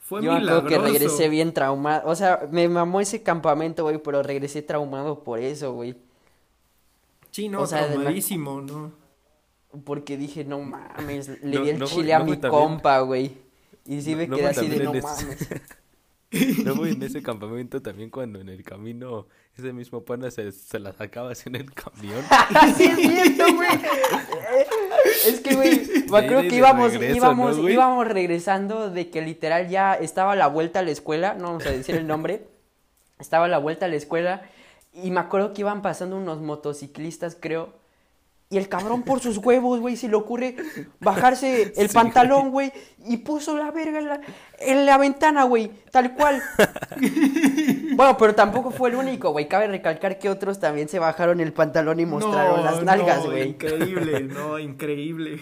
fue 0.00 0.22
Yo 0.22 0.32
me 0.32 0.38
acuerdo 0.38 0.62
que 0.62 0.78
milagroso. 0.78 0.92
regresé 0.92 1.28
bien 1.28 1.52
traumado. 1.52 2.08
O 2.08 2.14
sea, 2.14 2.48
me 2.50 2.66
mamó 2.68 3.00
ese 3.02 3.22
campamento, 3.22 3.82
güey, 3.82 3.98
pero 3.98 4.22
regresé 4.22 4.62
traumado 4.62 5.22
por 5.22 5.38
eso, 5.38 5.74
güey. 5.74 5.96
Sí, 7.30 7.48
no, 7.48 7.60
o 7.62 7.66
sea, 7.66 7.88
traumadísimo, 7.88 8.60
¿no? 8.62 9.01
Porque 9.84 10.16
dije, 10.16 10.44
no 10.44 10.60
mames, 10.60 11.28
le 11.42 11.56
No, 11.58 11.64
di 11.64 11.70
el 11.70 11.78
no 11.78 11.86
chile 11.86 12.12
a 12.14 12.18
no 12.18 12.24
mi 12.26 12.36
también- 12.36 12.50
compa, 12.62 13.00
güey. 13.00 13.36
Y 13.86 14.00
sí 14.02 14.14
me 14.14 14.26
No 14.26 14.36
quedé 14.36 14.48
así 14.48 14.68
de, 14.68 14.84
no 14.84 14.92
ese- 14.94 15.02
mames. 15.02 15.48
Luego 16.64 16.86
en 16.86 17.02
ese 17.02 17.22
campamento 17.22 17.80
también 17.82 18.08
cuando 18.10 18.40
en 18.40 18.48
el 18.48 18.62
camino 18.64 19.26
ese 19.56 19.72
mismo 19.74 20.02
pana 20.02 20.30
se, 20.30 20.50
se 20.52 20.78
la 20.78 20.92
sacaba 20.92 21.32
así 21.32 21.48
en 21.48 21.56
el 21.56 21.72
camión. 21.74 22.22
sí 22.76 22.84
es 22.84 22.96
cierto, 22.96 23.54
güey. 23.54 23.68
Es 25.26 25.40
que, 25.40 25.54
güey, 25.54 25.80
me 26.10 26.18
acuerdo 26.18 26.40
que 26.42 26.56
íbamos, 26.56 26.92
regreso, 26.92 27.16
íbamos, 27.16 27.58
¿no, 27.58 27.68
íbamos 27.68 28.06
regresando 28.08 28.90
de 28.90 29.10
que 29.10 29.20
literal 29.20 29.68
ya 29.68 29.94
estaba 29.94 30.32
a 30.32 30.36
la 30.36 30.46
vuelta 30.46 30.78
a 30.78 30.82
la 30.82 30.90
escuela, 30.90 31.34
no 31.34 31.44
vamos 31.48 31.66
a 31.66 31.70
decir 31.70 31.94
el 31.96 32.06
nombre, 32.06 32.46
estaba 33.18 33.44
a 33.44 33.48
la 33.48 33.58
vuelta 33.58 33.86
a 33.86 33.88
la 33.88 33.96
escuela 33.96 34.42
y 34.94 35.10
me 35.10 35.20
acuerdo 35.20 35.52
que 35.52 35.60
iban 35.62 35.82
pasando 35.82 36.16
unos 36.16 36.40
motociclistas, 36.40 37.36
creo, 37.38 37.74
y 38.52 38.58
el 38.58 38.68
cabrón 38.68 39.02
por 39.02 39.20
sus 39.20 39.38
huevos, 39.38 39.80
güey, 39.80 39.96
se 39.96 40.08
le 40.08 40.14
ocurre 40.16 40.56
bajarse 41.00 41.72
el 41.76 41.88
Sí, 41.88 41.94
pantalón, 41.94 42.50
güey, 42.50 42.70
y 43.06 43.16
puso 43.18 43.56
la 43.56 43.70
verga 43.70 43.98
en 43.98 44.06
la, 44.08 44.20
en 44.60 44.86
la 44.86 44.98
ventana, 44.98 45.44
güey, 45.44 45.70
tal 45.90 46.14
cual. 46.14 46.42
Bueno, 47.96 48.16
pero 48.16 48.34
tampoco 48.34 48.70
fue 48.70 48.88
el 48.90 48.96
único, 48.96 49.32
güey. 49.32 49.48
Cabe 49.48 49.66
recalcar 49.66 50.18
que 50.18 50.30
otros 50.30 50.58
también 50.60 50.88
se 50.88 50.98
bajaron 50.98 51.40
el 51.40 51.52
pantalón 51.52 52.00
y 52.00 52.06
mostraron 52.06 52.60
No, 52.60 52.64
las 52.64 52.82
nalgas, 52.82 53.24
no, 53.24 53.30
güey. 53.32 53.50
increíble, 53.50 54.20
no, 54.22 54.58
increíble. 54.58 55.40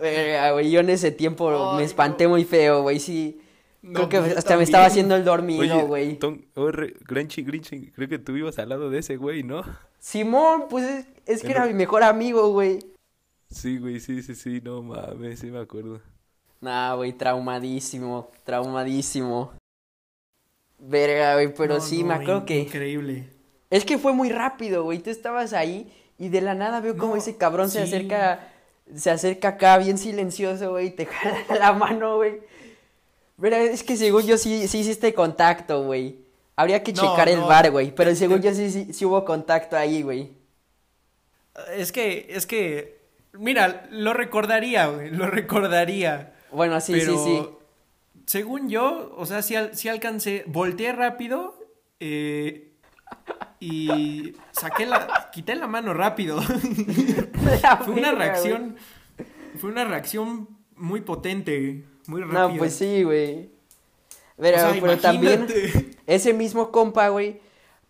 Verga, 0.00 0.52
güey, 0.52 0.70
yo 0.70 0.80
en 0.80 0.90
ese 0.90 1.10
tiempo 1.12 1.74
me 1.74 1.84
espanté 1.84 2.28
muy 2.28 2.44
feo, 2.44 2.82
güey, 2.82 2.98
sí. 3.00 3.41
No, 3.82 4.08
Creo 4.08 4.08
que 4.08 4.16
hasta 4.38 4.56
me 4.56 4.62
estaba 4.62 4.86
haciendo 4.86 5.16
el 5.16 5.24
dormido, 5.24 5.86
güey. 5.86 6.16
Tom- 6.18 6.42
oh, 6.54 6.70
Grinchy, 7.00 7.42
Grinchy, 7.42 7.90
creo 7.90 8.08
que 8.08 8.18
tú 8.20 8.36
ibas 8.36 8.58
al 8.60 8.68
lado 8.68 8.90
de 8.90 9.00
ese 9.00 9.16
güey, 9.16 9.42
¿no? 9.42 9.64
Simón, 9.98 10.66
pues 10.70 10.84
es, 10.84 11.06
es 11.26 11.42
que 11.42 11.50
era 11.50 11.66
mi 11.66 11.74
mejor 11.74 12.04
amigo, 12.04 12.48
güey. 12.52 12.78
Sí, 13.50 13.78
güey, 13.78 13.98
sí, 13.98 14.22
sí, 14.22 14.34
sí, 14.36 14.60
no 14.62 14.82
mames, 14.82 15.40
sí 15.40 15.46
me 15.50 15.58
acuerdo. 15.58 16.00
Nah, 16.60 16.94
güey, 16.94 17.12
traumadísimo, 17.12 18.30
traumadísimo. 18.44 19.52
Verga, 20.78 21.34
güey, 21.34 21.52
pero 21.52 21.74
No, 21.74 21.80
sí, 21.80 22.02
no, 22.02 22.08
me 22.08 22.14
acuerdo 22.14 22.44
que... 22.46 22.60
Increíble. 22.60 23.28
Es 23.68 23.84
que 23.84 23.98
fue 23.98 24.12
muy 24.12 24.30
rápido, 24.30 24.84
güey. 24.84 24.98
Tú 25.00 25.10
estabas 25.10 25.52
ahí 25.52 25.92
y 26.18 26.28
de 26.28 26.40
la 26.40 26.54
nada 26.54 26.80
veo 26.80 26.96
como 26.96 27.12
No, 27.14 27.18
ese 27.18 27.36
cabrón 27.36 27.68
se 27.70 27.80
acerca 27.82 28.48
se 28.94 29.10
acerca 29.10 29.48
acá 29.48 29.78
bien 29.78 29.96
silencioso, 29.96 30.70
güey, 30.70 30.88
y 30.88 30.90
te 30.90 31.06
jala 31.06 31.38
la 31.58 31.72
mano, 31.72 32.16
güey. 32.16 32.40
Pero 33.40 33.56
es 33.56 33.82
que 33.82 33.96
según 33.96 34.26
yo 34.26 34.36
sí, 34.38 34.68
sí 34.68 34.78
hiciste 34.80 35.14
contacto, 35.14 35.82
güey. 35.84 36.18
Habría 36.56 36.82
que 36.82 36.92
No, 36.92 37.02
checar 37.02 37.28
el 37.28 37.40
bar, 37.40 37.70
güey. 37.70 37.94
Pero 37.94 38.14
según 38.14 38.40
yo 38.42 38.54
sí, 38.54 38.70
sí, 38.70 38.92
sí 38.92 39.04
hubo 39.04 39.24
contacto 39.24 39.76
ahí, 39.76 40.02
güey. 40.02 40.30
Es 41.76 41.92
que, 41.92 42.26
es 42.30 42.46
que, 42.46 43.00
mira, 43.32 43.86
lo 43.90 44.12
recordaría, 44.14 44.86
güey, 44.86 45.10
lo 45.10 45.26
recordaría. 45.26 46.34
Bueno, 46.50 46.80
sí, 46.80 46.92
pero 46.92 47.16
sí, 47.16 47.18
sí. 47.24 47.48
según 48.26 48.68
yo, 48.68 49.12
o 49.16 49.26
sea, 49.26 49.42
sí, 49.42 49.56
al- 49.56 49.74
sí 49.76 49.88
alcancé, 49.88 50.44
volteé 50.46 50.92
rápido 50.92 51.58
eh, 52.00 52.72
y 53.60 54.34
saqué 54.52 54.86
la, 54.86 55.30
quité 55.32 55.54
la 55.54 55.66
mano 55.66 55.94
rápido. 55.94 56.40
La 57.62 57.78
fue 57.78 57.94
una 57.94 58.12
güey. 58.12 58.22
reacción, 58.22 58.76
fue 59.58 59.70
una 59.70 59.84
reacción 59.84 60.48
muy 60.76 61.00
potente, 61.02 61.84
muy 62.06 62.22
rápida. 62.22 62.48
No, 62.48 62.56
pues 62.58 62.74
sí, 62.74 63.02
güey. 63.02 63.50
Pero, 64.36 64.56
O 64.56 64.60
sea, 64.60 64.80
pero 64.80 64.98
también, 64.98 65.46
ese 66.06 66.32
mismo 66.32 66.70
compa, 66.72 67.08
güey, 67.08 67.40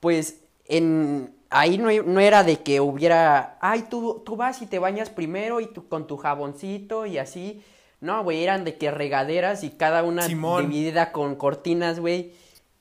pues 0.00 0.40
en 0.66 1.35
ahí 1.50 1.78
no, 1.78 1.88
no 2.02 2.21
era 2.21 2.45
de 2.45 2.61
que 2.61 2.81
hubiera, 2.81 3.59
ay, 3.61 3.85
tú, 3.88 4.23
tú 4.25 4.37
vas 4.37 4.61
y 4.62 4.66
te 4.66 4.78
bañas 4.78 5.11
primero 5.11 5.61
y 5.61 5.66
tú 5.66 5.88
con 5.88 6.07
tu 6.07 6.16
jaboncito 6.16 7.07
y 7.07 7.19
así. 7.19 7.62
No, 8.00 8.25
güey, 8.25 8.42
eran 8.42 8.64
de 8.64 8.76
que 8.76 8.90
regaderas 8.90 9.62
y 9.62 9.71
cada 9.71 10.02
una 10.02 10.23
Simón. 10.26 10.69
dividida 10.69 11.12
con 11.12 11.37
cortinas, 11.37 12.00
güey. 12.00 12.33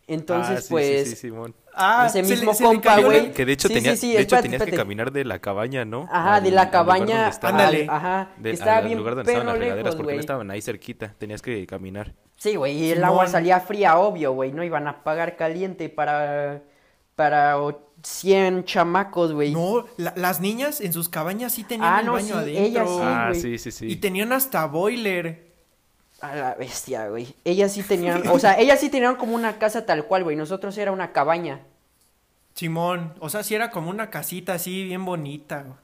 Entonces, 0.07 0.57
Ah, 0.57 0.61
sí, 0.61 0.67
pues, 0.69 1.03
Sí, 1.03 1.09
sí, 1.11 1.15
Simón. 1.15 1.53
Ah, 1.73 2.05
ese 2.07 2.21
mismo 2.23 2.53
se 2.53 2.63
compa, 2.63 2.99
güey. 2.99 3.31
Que 3.31 3.45
de 3.45 3.53
hecho, 3.53 3.67
Sí, 3.67 3.73
tenía, 3.75 3.91
sí, 3.91 3.97
sí, 3.97 4.07
de 4.07 4.13
hecho 4.15 4.35
espérate, 4.35 4.49
tenías 4.49 4.63
que 4.63 4.75
caminar 4.75 5.11
de 5.11 5.23
la 5.25 5.39
cabaña, 5.39 5.85
¿no? 5.85 6.07
Ajá, 6.11 6.41
de 6.41 6.51
la 6.51 6.69
cabaña, 6.69 7.31
Ándale. 7.41 7.83
al- 7.83 7.89
ajá, 7.89 8.29
de- 8.37 8.51
estaba 8.51 8.77
al 8.77 8.85
bien 8.85 8.97
lugar 8.97 9.15
donde 9.15 9.31
estaban 9.31 9.47
las 9.47 9.57
regaderas, 9.57 9.85
lejos, 9.85 9.95
porque 9.95 10.13
no 10.15 10.19
estaban 10.19 10.51
ahí 10.51 10.61
cerquita. 10.61 11.13
Tenías 11.17 11.41
que 11.41 11.65
caminar. 11.67 12.13
Sí, 12.35 12.55
güey, 12.55 12.75
y 12.77 12.91
el 12.91 13.03
agua 13.03 13.27
salía 13.27 13.59
fría, 13.59 13.97
obvio, 13.97 14.33
güey, 14.33 14.51
no 14.51 14.63
iban 14.63 14.87
a 14.87 15.03
pagar 15.03 15.35
caliente 15.37 15.89
para, 15.89 16.61
para 17.15 17.59
o- 17.61 17.87
100 18.03 18.63
chamacos, 18.65 19.31
güey. 19.31 19.51
No, 19.53 19.85
la- 19.97 20.13
las 20.15 20.41
niñas 20.41 20.81
en 20.81 20.91
sus 20.91 21.07
cabañas 21.07 21.53
sí 21.53 21.63
tenían 21.63 21.93
Ah, 21.93 21.99
el 21.99 22.05
no, 22.07 22.13
baño 22.13 22.27
sí, 22.27 22.33
adentro. 22.33 22.63
ellas 22.65 22.89
sí. 22.89 22.99
ah, 23.03 23.31
sí, 23.33 23.57
sí, 23.59 23.71
sí. 23.71 23.85
Y 23.91 23.95
tenían 23.97 24.33
hasta 24.33 24.65
boiler. 24.65 25.50
A 26.21 26.35
la 26.35 26.53
bestia, 26.55 27.07
güey. 27.09 27.35
Ellas 27.43 27.71
sí 27.73 27.81
tenían, 27.83 28.27
o 28.27 28.37
sea, 28.37 28.59
ellas 28.59 28.79
sí 28.79 28.89
tenían 28.89 29.15
como 29.15 29.35
una 29.35 29.57
casa 29.57 29.85
tal 29.85 30.05
cual, 30.05 30.23
güey, 30.23 30.35
nosotros 30.35 30.77
era 30.77 30.91
una 30.91 31.11
cabaña. 31.11 31.61
Simón, 32.53 33.13
o 33.19 33.29
sea, 33.29 33.43
sí 33.43 33.55
era 33.55 33.71
como 33.71 33.89
una 33.89 34.09
casita 34.09 34.53
así 34.53 34.83
bien 34.83 35.03
bonita. 35.03 35.63
güey. 35.63 35.75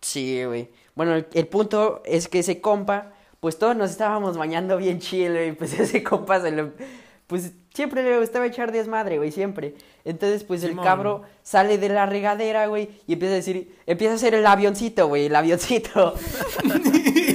Sí, 0.00 0.44
güey. 0.44 0.70
Bueno, 0.94 1.14
el, 1.14 1.26
el 1.32 1.46
punto 1.48 2.02
es 2.04 2.28
que 2.28 2.40
ese 2.40 2.60
compa, 2.60 3.12
pues 3.40 3.58
todos 3.58 3.74
nos 3.76 3.90
estábamos 3.90 4.36
bañando 4.36 4.76
bien 4.76 5.00
chill, 5.00 5.32
güey. 5.32 5.52
Pues 5.52 5.72
ese 5.80 6.02
compa 6.02 6.40
se 6.40 6.52
lo. 6.52 6.70
Pues 7.26 7.52
siempre 7.74 8.04
le 8.04 8.20
gustaba 8.20 8.46
echar 8.46 8.70
desmadre, 8.70 9.18
güey, 9.18 9.32
siempre. 9.32 9.74
Entonces, 10.04 10.44
pues 10.44 10.62
el 10.62 10.76
cabro 10.76 11.22
sale 11.42 11.76
de 11.76 11.88
la 11.88 12.06
regadera, 12.06 12.68
güey, 12.68 12.88
y 13.08 13.14
empieza 13.14 13.32
a 13.32 13.36
decir, 13.36 13.76
empieza 13.86 14.12
a 14.12 14.16
hacer 14.16 14.34
el 14.34 14.46
avioncito, 14.46 15.08
güey, 15.08 15.26
el 15.26 15.34
avioncito. 15.34 16.14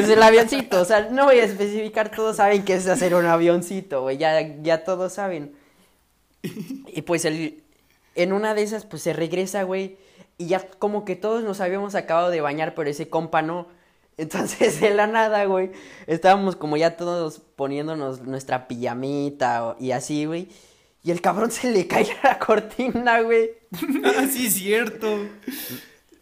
pues 0.00 0.16
el 0.16 0.22
avioncito, 0.22 0.80
o 0.80 0.84
sea, 0.84 1.08
no 1.10 1.24
voy 1.26 1.38
a 1.40 1.44
especificar, 1.44 2.10
todos 2.10 2.36
saben 2.36 2.64
que 2.64 2.74
es 2.74 2.86
hacer 2.86 3.14
un 3.14 3.26
avioncito, 3.26 4.02
güey, 4.02 4.18
ya, 4.18 4.40
ya 4.62 4.84
todos 4.84 5.12
saben. 5.12 5.54
Y 6.42 7.02
pues 7.02 7.24
el, 7.24 7.62
en 8.14 8.32
una 8.32 8.54
de 8.54 8.62
esas, 8.62 8.84
pues 8.86 9.02
se 9.02 9.12
regresa, 9.12 9.62
güey. 9.64 9.96
Y 10.38 10.46
ya 10.46 10.66
como 10.78 11.04
que 11.04 11.16
todos 11.16 11.44
nos 11.44 11.60
habíamos 11.60 11.94
acabado 11.94 12.30
de 12.30 12.40
bañar, 12.40 12.74
pero 12.74 12.88
ese 12.88 13.08
compa 13.08 13.42
no. 13.42 13.68
Entonces, 14.16 14.80
de 14.80 14.90
la 14.94 15.06
nada, 15.06 15.44
güey, 15.44 15.70
estábamos 16.06 16.56
como 16.56 16.76
ya 16.76 16.96
todos 16.96 17.40
poniéndonos 17.56 18.22
nuestra 18.22 18.68
pijamita 18.68 19.76
y 19.78 19.92
así, 19.92 20.24
güey. 20.26 20.48
Y 21.02 21.10
el 21.10 21.20
cabrón 21.22 21.50
se 21.50 21.70
le 21.70 21.86
cae 21.86 22.06
la 22.22 22.38
cortina, 22.38 23.20
güey. 23.22 23.50
ah, 24.04 24.26
sí, 24.30 24.50
cierto. 24.50 25.08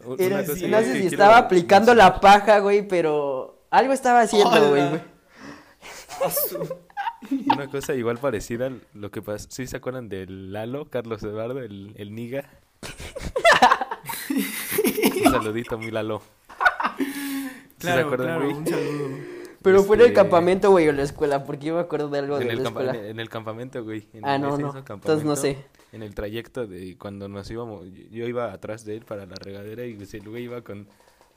U- 0.05 0.15
Era 0.19 0.37
una 0.37 0.39
así, 0.41 0.51
cosa 0.53 0.67
no 0.69 0.79
sé 0.79 0.85
si 0.87 0.93
quiero 0.93 1.09
estaba 1.09 1.39
aplicando 1.39 1.95
la 1.95 2.21
paja, 2.21 2.61
güey, 2.61 2.87
pero 2.87 3.38
algo 3.71 3.93
estaba 3.93 4.21
haciendo, 4.23 4.69
güey. 4.71 4.83
Una 7.53 7.69
cosa 7.69 7.95
igual 7.95 8.19
parecida 8.19 8.67
a 8.69 8.73
lo 8.95 9.11
que 9.11 9.23
pasó. 9.23 9.47
¿Sí 9.51 9.67
se 9.67 9.77
acuerdan 9.77 10.09
del 10.09 10.53
Lalo, 10.53 10.87
Carlos 10.91 11.23
Eduardo, 11.23 11.61
el, 11.61 11.95
el 11.97 12.15
Niga? 12.15 12.49
Un 15.25 15.33
saludito, 15.33 15.79
mi 15.79 15.91
Lalo. 15.91 16.23
¿Sí 17.79 17.87
se 17.87 17.91
acuerdan, 17.91 18.27
claro, 18.27 18.45
güey? 18.45 18.57
un 18.57 18.67
saludo. 18.67 19.09
Pero 19.63 19.83
fue 19.83 19.97
en 19.97 20.01
el 20.03 20.07
Este, 20.09 20.15
campamento, 20.15 20.71
güey, 20.71 20.87
o 20.87 20.91
en 20.91 20.97
la 20.99 21.03
escuela, 21.03 21.45
porque 21.45 21.67
yo 21.67 21.75
me 21.75 21.81
acuerdo 21.81 22.09
de 22.09 22.19
algo 22.21 22.39
En 22.41 22.47
de 22.47 22.55
el, 22.55 22.63
la 22.63 22.69
escuela. 22.69 22.95
en 22.97 23.21
el 23.21 23.29
campamento, 23.29 23.83
güey. 23.85 24.07
En 24.13 24.25
Ah, 24.25 24.37
el- 24.37 24.43
no, 24.43 24.57
no. 24.57 24.77
Entonces 24.79 25.25
no 25.25 25.37
sé. 25.37 25.59
En 25.93 26.03
el 26.03 26.15
trayecto 26.15 26.67
de 26.67 26.97
cuando 26.97 27.29
nos 27.29 27.51
íbamos, 27.51 27.85
yo- 27.87 28.05
yo 28.11 28.27
iba 28.29 28.53
atrás 28.53 28.85
de 28.85 28.97
él 28.97 29.05
para 29.05 29.27
la 29.27 29.35
regadera 29.35 29.85
y 29.85 29.95
pues, 29.95 30.15
el 30.15 30.29
güey 30.29 30.45
iba 30.45 30.61
con, 30.63 30.87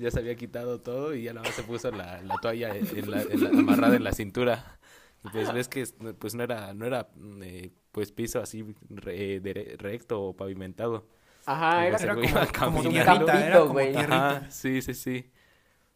ya 0.01 0.11
se 0.11 0.19
había 0.19 0.35
quitado 0.35 0.81
todo 0.81 1.13
y 1.15 1.23
ya 1.23 1.33
nada 1.33 1.45
más 1.47 1.55
se 1.55 1.63
puso 1.63 1.91
la, 1.91 2.21
la 2.21 2.35
toalla 2.41 2.75
en- 2.75 3.11
la- 3.11 3.21
en 3.21 3.43
la- 3.43 3.49
amarrada 3.49 3.95
en 3.95 4.03
la 4.03 4.13
cintura. 4.13 4.77
Y 5.23 5.29
pues 5.29 5.53
ves 5.53 5.67
que 5.67 5.81
es- 5.81 5.95
pues 6.19 6.35
no 6.35 6.43
era, 6.43 6.73
no 6.73 6.85
era 6.85 7.09
eh, 7.43 7.71
pues 7.91 8.11
piso 8.11 8.39
así 8.41 8.65
re- 8.89 9.41
recto 9.77 10.21
o 10.21 10.35
pavimentado. 10.35 11.07
Ajá, 11.45 11.87
era 11.87 11.97
pues 11.97 12.03
el 12.03 12.09
Era 12.09 12.15
güey 12.15 12.27
como, 12.27 12.39
iba 12.39 12.51
como 12.51 12.91
era 12.91 13.05
Campito, 13.05 13.59
como 13.61 13.73
güey. 13.73 13.95
Ajá, 13.95 14.49
sí, 14.51 14.81
sí, 14.81 14.93
sí. 14.93 15.31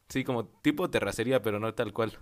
Sí, 0.09 0.23
como 0.23 0.45
tipo 0.45 0.89
terracería, 0.89 1.41
pero 1.41 1.59
no 1.59 1.73
tal 1.73 1.93
cual. 1.93 2.17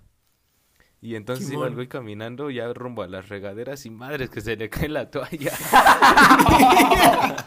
Y 1.01 1.15
entonces 1.15 1.51
iba 1.51 1.67
el 1.67 1.75
güey 1.75 1.87
caminando 1.87 2.49
ya 2.49 2.71
rumbo 2.71 3.01
a 3.03 3.07
las 3.07 3.27
regaderas 3.27 3.85
y 3.85 3.89
madres 3.89 4.29
que 4.29 4.39
se 4.39 4.55
le 4.55 4.69
cae 4.69 4.87
la 4.87 5.11
toalla. 5.11 5.51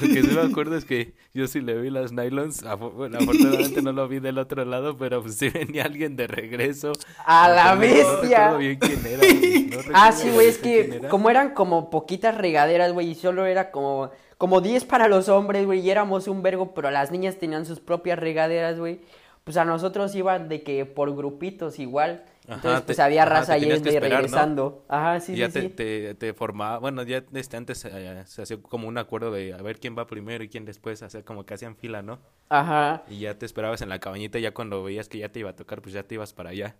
Lo 0.00 0.08
que 0.12 0.22
sí 0.22 0.28
me 0.34 0.40
acuerdo 0.40 0.76
es 0.76 0.84
que 0.84 1.14
yo 1.34 1.46
sí 1.48 1.60
le 1.60 1.74
vi 1.80 1.90
las 1.90 2.12
nylons, 2.12 2.64
afo- 2.64 2.92
bueno, 2.92 3.18
afortunadamente 3.18 3.82
no 3.82 3.92
lo 3.92 4.06
vi 4.08 4.18
del 4.20 4.38
otro 4.38 4.64
lado, 4.64 4.96
pero 4.96 5.22
pues 5.22 5.36
sí 5.36 5.48
venía 5.50 5.84
alguien 5.84 6.16
de 6.16 6.26
regreso. 6.26 6.92
¡A 7.24 7.48
la 7.48 7.74
No 7.74 7.80
bestia! 7.80 8.50
recuerdo 8.50 8.58
bien 8.58 8.78
quién 8.78 9.06
era. 9.06 9.18
güey, 9.18 9.66
no 9.66 9.76
Ah, 9.94 10.12
sí, 10.12 10.30
güey, 10.30 10.48
es 10.48 10.58
que 10.58 10.80
era. 10.96 11.08
como 11.08 11.30
eran 11.30 11.50
como 11.54 11.90
poquitas 11.90 12.36
regaderas, 12.36 12.92
güey, 12.92 13.10
y 13.10 13.14
solo 13.14 13.46
era 13.46 13.70
como, 13.70 14.10
como 14.38 14.60
10 14.60 14.84
para 14.84 15.08
los 15.08 15.28
hombres, 15.28 15.66
güey, 15.66 15.80
y 15.80 15.90
éramos 15.90 16.28
un 16.28 16.42
vergo, 16.42 16.74
pero 16.74 16.90
las 16.90 17.10
niñas 17.10 17.36
tenían 17.36 17.66
sus 17.66 17.80
propias 17.80 18.18
regaderas, 18.18 18.78
güey. 18.78 19.00
Pues 19.44 19.56
a 19.56 19.64
nosotros 19.64 20.12
iban 20.16 20.48
de 20.48 20.62
que 20.62 20.84
por 20.86 21.14
grupitos 21.14 21.78
igual. 21.78 22.24
Ajá, 22.48 22.80
Entonces, 22.80 22.84
pues 22.84 22.98
te- 22.98 23.00
había 23.00 23.24
ajá, 23.24 23.46
raza 23.46 23.58
que 23.58 23.66
yendo 23.68 23.90
y 23.90 23.98
esperar, 23.98 24.28
¿no? 24.28 24.54
regresando. 24.56 24.84
Ajá, 24.88 25.20
sí, 25.20 25.36
Y 25.36 25.40
ya 25.40 25.50
sí, 25.50 25.52
te, 25.52 25.64
sí. 25.68 25.70
te, 25.70 26.14
te 26.16 26.34
formaba, 26.34 26.78
bueno, 26.78 27.02
ya 27.04 27.24
este, 27.34 27.56
antes 27.56 27.84
eh, 27.86 28.24
se 28.26 28.42
hacía 28.42 28.62
como 28.62 28.88
un 28.88 28.98
acuerdo 28.98 29.32
de 29.32 29.54
a 29.54 29.58
ver 29.62 29.80
quién 29.80 29.96
va 29.98 30.06
primero 30.08 30.44
y 30.44 30.48
quién 30.50 30.64
después, 30.66 31.02
hacer 31.02 31.24
como 31.24 31.46
que 31.46 31.54
hacían 31.54 31.76
fila, 31.76 32.02
¿no? 32.02 32.20
Ajá. 32.50 33.04
Y 33.06 33.20
ya 33.20 33.38
te 33.38 33.46
esperabas 33.46 33.82
en 33.82 33.90
la 33.90 34.00
cabañita 34.00 34.38
y 34.38 34.42
ya 34.42 34.54
cuando 34.54 34.82
veías 34.84 35.08
que 35.08 35.18
ya 35.18 35.30
te 35.32 35.40
iba 35.40 35.50
a 35.50 35.56
tocar, 35.56 35.82
pues 35.82 35.94
ya 35.94 36.04
te 36.04 36.16
ibas 36.16 36.32
para 36.34 36.50
allá. 36.50 36.76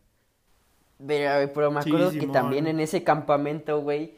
Pero, 1.06 1.52
pero 1.52 1.70
me 1.70 1.80
Sí, 1.80 1.80
acuerdo 1.80 2.16
que 2.16 2.26
también 2.26 2.66
en 2.66 2.80
ese 2.80 3.04
campamento, 3.04 3.80
güey, 3.82 4.14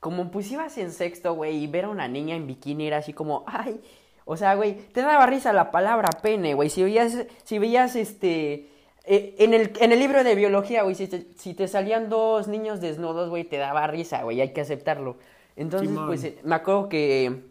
como 0.00 0.30
pues 0.30 0.50
ibas 0.52 0.78
en 0.78 0.92
sexto, 0.92 1.34
güey, 1.34 1.64
y 1.64 1.68
ver 1.68 1.86
a 1.86 1.90
una 1.90 2.08
niña 2.08 2.36
en 2.36 2.46
bikini 2.48 2.88
era 2.88 2.98
así 2.98 3.14
como, 3.14 3.44
ay, 3.48 3.82
o 4.26 4.36
sea, 4.36 4.54
güey, 4.56 4.76
te 4.92 5.02
daba 5.02 5.26
risa 5.26 5.52
la 5.54 5.70
palabra 5.72 6.22
pene, 6.22 6.54
güey, 6.54 6.70
si 6.70 6.82
veías, 6.84 7.26
si 7.44 7.58
veías, 7.60 7.96
este, 7.96 8.70
eh, 9.04 9.34
en 9.38 9.54
el, 9.54 9.72
en 9.80 9.92
el 9.92 9.98
libro 9.98 10.22
de 10.24 10.34
biología, 10.34 10.82
güey, 10.82 10.94
si 10.94 11.08
te, 11.08 11.26
si 11.36 11.54
te 11.54 11.66
salían 11.68 12.08
dos 12.08 12.48
niños 12.48 12.80
desnudos, 12.80 13.28
güey, 13.30 13.44
te 13.44 13.56
daba 13.56 13.86
risa, 13.86 14.22
güey, 14.22 14.40
hay 14.40 14.52
que 14.52 14.60
aceptarlo. 14.60 15.16
Entonces, 15.56 15.88
Simón. 15.88 16.06
pues, 16.06 16.22
eh, 16.24 16.38
me 16.44 16.54
acuerdo 16.54 16.88
que 16.88 17.42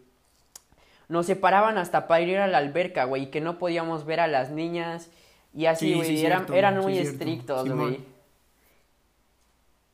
nos 1.09 1.25
separaban 1.25 1.77
hasta 1.77 2.07
para 2.07 2.21
ir 2.21 2.37
a 2.37 2.47
la 2.47 2.57
alberca, 2.59 3.03
güey, 3.03 3.23
y 3.23 3.27
que 3.27 3.41
no 3.41 3.57
podíamos 3.59 4.05
ver 4.05 4.21
a 4.21 4.27
las 4.27 4.49
niñas, 4.51 5.09
y 5.53 5.65
así, 5.65 5.89
Sí, 5.89 5.93
güey, 5.95 6.17
sí, 6.17 6.25
eran, 6.25 6.79
muy 6.79 6.97
estrictos, 6.97 7.69
güey. 7.69 7.99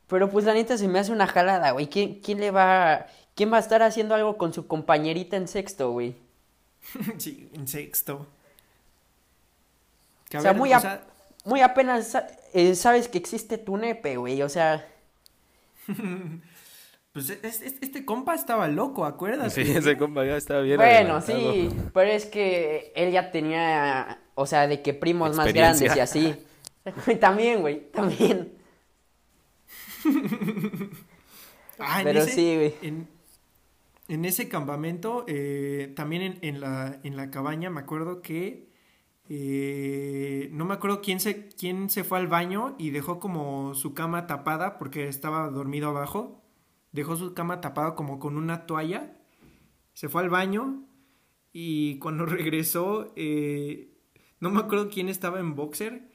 Pero 0.06 0.30
pues 0.30 0.44
la 0.44 0.54
neta 0.54 0.78
se 0.78 0.88
me 0.88 0.98
hace 1.00 1.12
una 1.12 1.26
jalada, 1.26 1.72
güey. 1.72 1.88
¿Quién, 1.88 2.20
quién 2.20 2.40
le 2.40 2.50
va, 2.50 3.06
quién 3.34 3.52
va 3.52 3.58
a 3.58 3.60
estar 3.60 3.82
haciendo 3.82 4.14
algo 4.14 4.38
con 4.38 4.54
su 4.54 4.66
compañerita 4.66 5.36
en 5.36 5.48
sexto, 5.48 5.90
güey? 5.90 6.14
Sí, 7.18 7.50
en 7.54 7.66
sexto. 7.68 8.26
Que, 10.30 10.36
a 10.36 10.40
O 10.40 10.42
sea, 10.42 10.52
ver, 10.52 10.58
muy 10.60 10.72
o 10.72 10.76
a- 10.76 10.80
sea, 10.80 11.02
Muy 11.48 11.62
apenas 11.62 12.14
eh, 12.52 12.74
sabes 12.74 13.08
que 13.08 13.16
existe 13.18 13.56
tu 13.58 13.76
nepe, 13.78 14.16
güey. 14.18 14.42
O 14.42 14.48
sea, 14.50 14.86
pues 17.12 17.30
es- 17.30 17.62
es- 17.62 17.76
este 17.80 18.04
compa 18.04 18.34
estaba 18.34 18.68
loco, 18.68 19.04
¿acuerdas? 19.06 19.54
Sí, 19.54 19.62
ese 19.62 19.96
compa 19.96 20.24
ya 20.26 20.36
estaba 20.36 20.60
bien 20.60 20.76
bueno, 20.76 21.16
adelantado. 21.16 21.52
sí, 21.52 21.70
pero 21.94 22.10
es 22.10 22.26
que 22.26 22.92
él 22.94 23.12
ya 23.12 23.30
tenía, 23.30 24.20
o 24.34 24.44
sea, 24.46 24.66
de 24.68 24.82
que 24.82 24.92
primos 24.92 25.34
más 25.36 25.52
grandes 25.52 25.96
y 25.96 26.00
así. 26.00 26.36
también, 27.20 27.60
güey, 27.62 27.90
también. 27.92 28.52
Ah, 31.78 32.00
en 32.00 32.04
Pero 32.04 32.20
ese- 32.22 32.32
sí, 32.32 32.54
güey. 32.56 32.74
En, 32.82 33.08
en 34.08 34.24
ese 34.24 34.48
campamento, 34.48 35.24
eh, 35.28 35.92
también 35.96 36.22
en, 36.22 36.38
en 36.42 36.60
la, 36.60 36.98
en 37.02 37.16
la 37.16 37.30
cabaña, 37.30 37.70
me 37.70 37.80
acuerdo 37.80 38.20
que 38.22 38.67
eh, 39.30 40.48
no 40.52 40.64
me 40.64 40.74
acuerdo 40.74 41.02
quién 41.02 41.20
se, 41.20 41.48
quién 41.48 41.90
se 41.90 42.02
fue 42.02 42.18
al 42.18 42.28
baño 42.28 42.74
y 42.78 42.90
dejó 42.90 43.20
como 43.20 43.74
su 43.74 43.92
cama 43.92 44.26
tapada 44.26 44.78
porque 44.78 45.08
estaba 45.08 45.48
dormido 45.50 45.88
abajo. 45.88 46.42
Dejó 46.92 47.16
su 47.16 47.34
cama 47.34 47.60
tapada 47.60 47.94
como 47.94 48.18
con 48.18 48.38
una 48.38 48.66
toalla. 48.66 49.18
Se 49.92 50.08
fue 50.08 50.22
al 50.22 50.30
baño 50.30 50.84
y 51.52 51.98
cuando 51.98 52.24
regresó, 52.26 53.12
eh, 53.16 53.90
no 54.40 54.50
me 54.50 54.60
acuerdo 54.60 54.88
quién 54.88 55.08
estaba 55.08 55.40
en 55.40 55.54
boxer, 55.54 56.08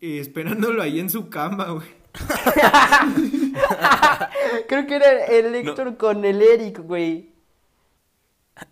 eh, 0.00 0.18
esperándolo 0.20 0.82
ahí 0.82 1.00
en 1.00 1.10
su 1.10 1.28
cama, 1.28 1.70
güey. 1.70 1.88
Creo 4.68 4.86
que 4.86 4.94
era 4.94 5.26
el 5.26 5.54
Héctor 5.54 5.96
con 5.96 6.24
el 6.24 6.40
Eric, 6.40 6.78
güey. 6.78 7.34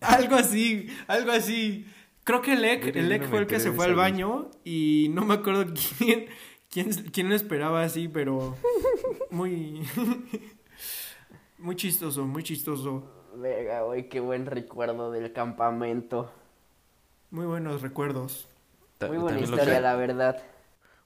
Algo 0.00 0.36
así, 0.36 0.86
algo 1.08 1.32
así. 1.32 1.86
Creo 2.24 2.40
que 2.42 2.54
el 2.54 2.64
Ek, 2.64 2.84
Mira, 2.94 3.16
el 3.16 3.24
fue 3.24 3.40
el 3.40 3.46
que 3.46 3.60
se 3.60 3.70
fue 3.72 3.84
al 3.84 3.94
baño 3.94 4.50
y 4.64 5.08
no 5.12 5.24
me 5.24 5.34
acuerdo 5.34 5.66
quién, 5.98 6.26
quién, 6.70 6.90
quién 7.12 7.28
lo 7.28 7.34
esperaba 7.34 7.82
así, 7.82 8.08
pero 8.08 8.56
muy, 9.30 9.82
muy 11.58 11.76
chistoso, 11.76 12.24
muy 12.26 12.42
chistoso. 12.42 13.10
Verga, 13.36 13.82
güey, 13.82 14.08
qué 14.08 14.20
buen 14.20 14.46
recuerdo 14.46 15.10
del 15.10 15.32
campamento. 15.32 16.32
Muy 17.30 17.46
buenos 17.46 17.82
recuerdos. 17.82 18.48
Ta- 18.98 19.08
Muy 19.08 19.18
buena 19.18 19.40
historia, 19.40 19.64
que- 19.76 19.80
la 19.80 19.96
verdad. 19.96 20.42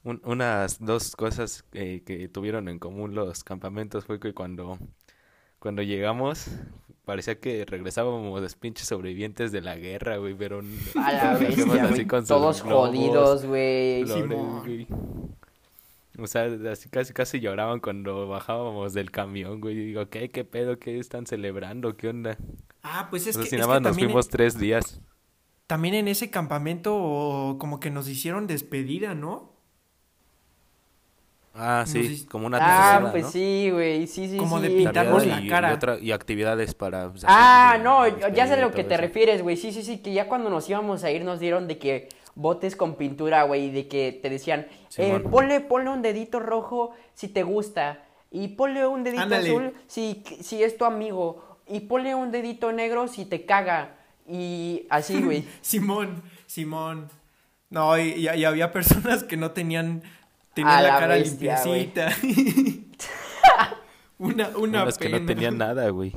un- 0.04 0.20
unas 0.24 0.78
dos 0.78 1.16
cosas 1.16 1.64
eh, 1.72 2.02
que 2.04 2.28
tuvieron 2.28 2.68
en 2.68 2.78
común 2.78 3.14
los 3.14 3.42
campamentos 3.44 4.04
fue 4.04 4.20
que 4.20 4.34
cuando, 4.34 4.78
cuando 5.58 5.82
llegamos 5.82 6.48
parecía 7.08 7.40
que 7.40 7.64
regresábamos 7.64 8.38
los 8.38 8.54
pinches 8.54 8.86
sobrevivientes 8.86 9.50
de 9.50 9.62
la 9.62 9.76
guerra, 9.76 10.18
güey, 10.18 10.34
pero 10.34 10.60
A 10.94 11.12
la 11.12 11.34
bestia, 11.38 11.84
así 11.84 12.04
con 12.04 12.26
Todos 12.26 12.62
globos, 12.62 12.90
jodidos, 12.90 13.46
güey. 13.46 14.04
O 16.18 16.26
sea, 16.26 16.50
así 16.70 16.90
casi 16.90 17.14
casi 17.14 17.40
lloraban 17.40 17.80
cuando 17.80 18.28
bajábamos 18.28 18.92
del 18.92 19.10
camión, 19.10 19.62
güey. 19.62 19.78
Y 19.78 19.84
digo, 19.86 20.10
¿qué, 20.10 20.28
qué 20.28 20.44
pedo? 20.44 20.78
¿Qué 20.78 20.98
están 20.98 21.26
celebrando? 21.26 21.96
¿Qué 21.96 22.08
onda? 22.08 22.36
Ah, 22.82 23.06
pues 23.08 23.26
es 23.26 23.36
O 23.36 23.38
sea, 23.38 23.44
que, 23.44 23.48
si 23.48 23.56
es 23.56 23.60
nada 23.62 23.80
más 23.80 23.82
nos 23.82 23.96
fuimos 23.96 24.28
tres 24.28 24.58
días. 24.58 25.00
también 25.66 25.94
en 25.94 26.08
ese 26.08 26.28
campamento 26.28 27.56
como 27.58 27.80
que 27.80 27.90
nos 27.90 28.06
hicieron 28.06 28.46
despedida, 28.46 29.14
¿no? 29.14 29.57
Ah, 31.60 31.84
sí, 31.86 31.98
hic- 32.00 32.28
como 32.28 32.46
una 32.46 32.58
Ah, 32.60 33.08
pues 33.10 33.24
¿no? 33.24 33.30
sí, 33.30 33.70
güey. 33.72 34.06
Sí, 34.06 34.28
sí, 34.28 34.36
Como 34.36 34.60
de 34.60 34.68
sí. 34.68 34.76
pintarnos 34.76 35.26
Navidad 35.26 35.36
la 35.38 35.44
y, 35.44 35.48
cara. 35.48 35.70
Y, 35.70 35.74
otra- 35.74 35.98
y 35.98 36.12
actividades 36.12 36.74
para... 36.74 37.10
Ah, 37.24 37.74
de- 37.76 37.82
no, 37.84 38.04
de 38.04 38.32
ya 38.32 38.46
sé 38.46 38.54
a 38.54 38.56
lo 38.60 38.70
que 38.70 38.84
te 38.84 38.94
eso. 38.94 39.00
refieres, 39.02 39.42
güey. 39.42 39.56
Sí, 39.56 39.72
sí, 39.72 39.82
sí, 39.82 39.98
que 39.98 40.12
ya 40.12 40.28
cuando 40.28 40.50
nos 40.50 40.68
íbamos 40.70 41.02
a 41.04 41.10
ir 41.10 41.24
nos 41.24 41.40
dieron 41.40 41.66
de 41.66 41.78
que 41.78 42.08
botes 42.36 42.76
con 42.76 42.94
pintura, 42.94 43.42
güey, 43.42 43.64
y 43.66 43.70
de 43.70 43.88
que 43.88 44.18
te 44.22 44.30
decían, 44.30 44.60
eh, 44.70 44.76
Simón. 44.88 45.22
ponle, 45.30 45.60
ponle 45.60 45.90
un 45.90 46.02
dedito 46.02 46.38
rojo 46.38 46.92
si 47.14 47.26
te 47.26 47.42
gusta, 47.42 48.04
y 48.30 48.48
ponle 48.48 48.86
un 48.86 49.02
dedito 49.02 49.22
Ándale. 49.24 49.48
azul 49.50 49.72
si, 49.88 50.22
si 50.40 50.62
es 50.62 50.78
tu 50.78 50.84
amigo, 50.84 51.58
y 51.66 51.80
ponle 51.80 52.14
un 52.14 52.30
dedito 52.30 52.70
negro 52.72 53.08
si 53.08 53.24
te 53.24 53.44
caga, 53.44 53.96
y 54.28 54.86
así, 54.90 55.20
güey. 55.20 55.44
Simón, 55.62 56.22
Simón. 56.46 57.08
No, 57.70 57.98
y- 57.98 58.28
y 58.28 58.44
había 58.44 58.70
personas 58.72 59.24
que 59.24 59.36
no 59.36 59.50
tenían, 59.50 60.02
tenían 60.62 60.76
A 60.76 60.82
la, 60.82 60.88
la 60.94 60.98
cara 61.00 61.14
bestia, 61.14 61.62
güey. 61.64 61.92
limpiecita. 61.94 62.16
una, 64.18 64.48
una 64.56 64.82
Unas 64.82 64.98
que 64.98 65.08
no 65.08 65.16
pena. 65.18 65.26
tenían 65.26 65.58
nada, 65.58 65.88
güey. 65.90 66.12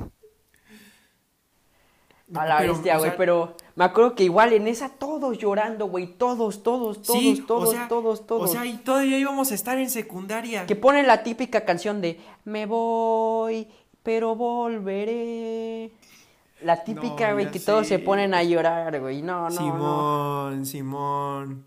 A 2.33 2.45
la 2.45 2.57
Pero, 2.59 2.73
bestia, 2.73 2.95
o 2.95 2.99
güey, 2.99 3.09
sea, 3.11 3.17
pero 3.17 3.55
me 3.75 3.83
acuerdo 3.83 4.15
que 4.15 4.23
igual 4.23 4.53
en 4.53 4.67
esa 4.67 4.87
todos 4.89 5.37
llorando, 5.37 5.87
güey, 5.87 6.07
todos, 6.17 6.63
todos, 6.63 7.01
todos, 7.01 7.19
sí, 7.19 7.43
todos, 7.45 7.69
o 7.69 7.71
sea, 7.73 7.87
todos, 7.89 8.25
todos. 8.25 8.49
O 8.49 8.53
sea, 8.53 8.65
y 8.65 8.77
todavía 8.77 9.17
íbamos 9.17 9.51
a 9.51 9.55
estar 9.55 9.77
en 9.77 9.89
secundaria. 9.89 10.65
Que 10.65 10.77
ponen 10.77 11.07
la 11.07 11.23
típica 11.23 11.65
canción 11.65 11.99
de 11.99 12.19
Me 12.45 12.65
voy, 12.65 13.67
pero 14.01 14.35
volveré. 14.35 15.91
La 16.61 16.83
típica, 16.83 17.29
No, 17.29 17.33
güey, 17.33 17.51
que 17.51 17.59
todos 17.59 17.87
se 17.87 17.99
ponen 17.99 18.33
a 18.33 18.43
llorar, 18.43 18.99
güey. 19.01 19.21
No, 19.21 19.49
no, 19.49 19.49
no. 19.49 19.57
Simón, 19.57 20.65
Simón. 20.65 21.65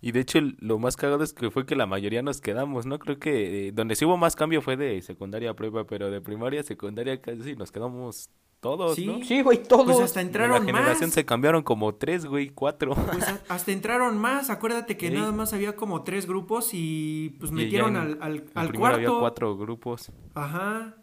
Y 0.00 0.12
de 0.12 0.20
hecho, 0.20 0.38
lo 0.60 0.78
más 0.78 0.96
cagado 0.96 1.24
es 1.24 1.32
que 1.32 1.50
fue 1.50 1.66
que 1.66 1.74
la 1.74 1.86
mayoría 1.86 2.22
nos 2.22 2.40
quedamos, 2.40 2.86
¿no? 2.86 2.98
Creo 3.00 3.18
que 3.18 3.68
eh, 3.68 3.72
donde 3.72 3.96
sí 3.96 4.04
hubo 4.04 4.16
más 4.16 4.36
cambio 4.36 4.62
fue 4.62 4.76
de 4.76 5.02
secundaria 5.02 5.50
a 5.50 5.54
prueba, 5.54 5.86
pero 5.86 6.10
de 6.10 6.20
primaria 6.20 6.60
a 6.60 6.62
secundaria 6.64 7.20
casi 7.20 7.56
nos 7.56 7.72
quedamos 7.72 8.30
todos, 8.60 8.94
Sí. 8.96 9.06
¿no? 9.06 9.24
Sí, 9.24 9.42
güey, 9.42 9.62
todos. 9.62 9.86
Pues 9.86 9.98
hasta 10.00 10.20
De 10.20 10.26
entraron 10.26 10.60
la 10.60 10.64
generación 10.64 11.08
más. 11.08 11.14
se 11.14 11.24
cambiaron 11.24 11.62
como 11.64 11.94
tres, 11.96 12.26
güey, 12.26 12.50
cuatro. 12.50 12.94
Pues 12.94 13.26
a- 13.28 13.40
hasta 13.48 13.72
entraron 13.72 14.18
más. 14.18 14.50
Acuérdate 14.50 14.96
que 14.96 15.08
Sí. 15.08 15.14
nada 15.14 15.32
más 15.32 15.52
había 15.52 15.74
como 15.74 16.02
tres 16.04 16.26
grupos 16.26 16.70
y 16.72 17.36
pues 17.40 17.50
Y 17.50 17.54
metieron 17.54 17.96
en- 17.96 18.02
al, 18.02 18.18
al, 18.20 18.36
en 18.36 18.50
al 18.54 18.68
primero 18.68 18.94
había 18.94 19.06
cuarto. 19.08 19.20
cuatro 19.20 19.56
grupos. 19.56 20.12
Ajá. 20.34 20.94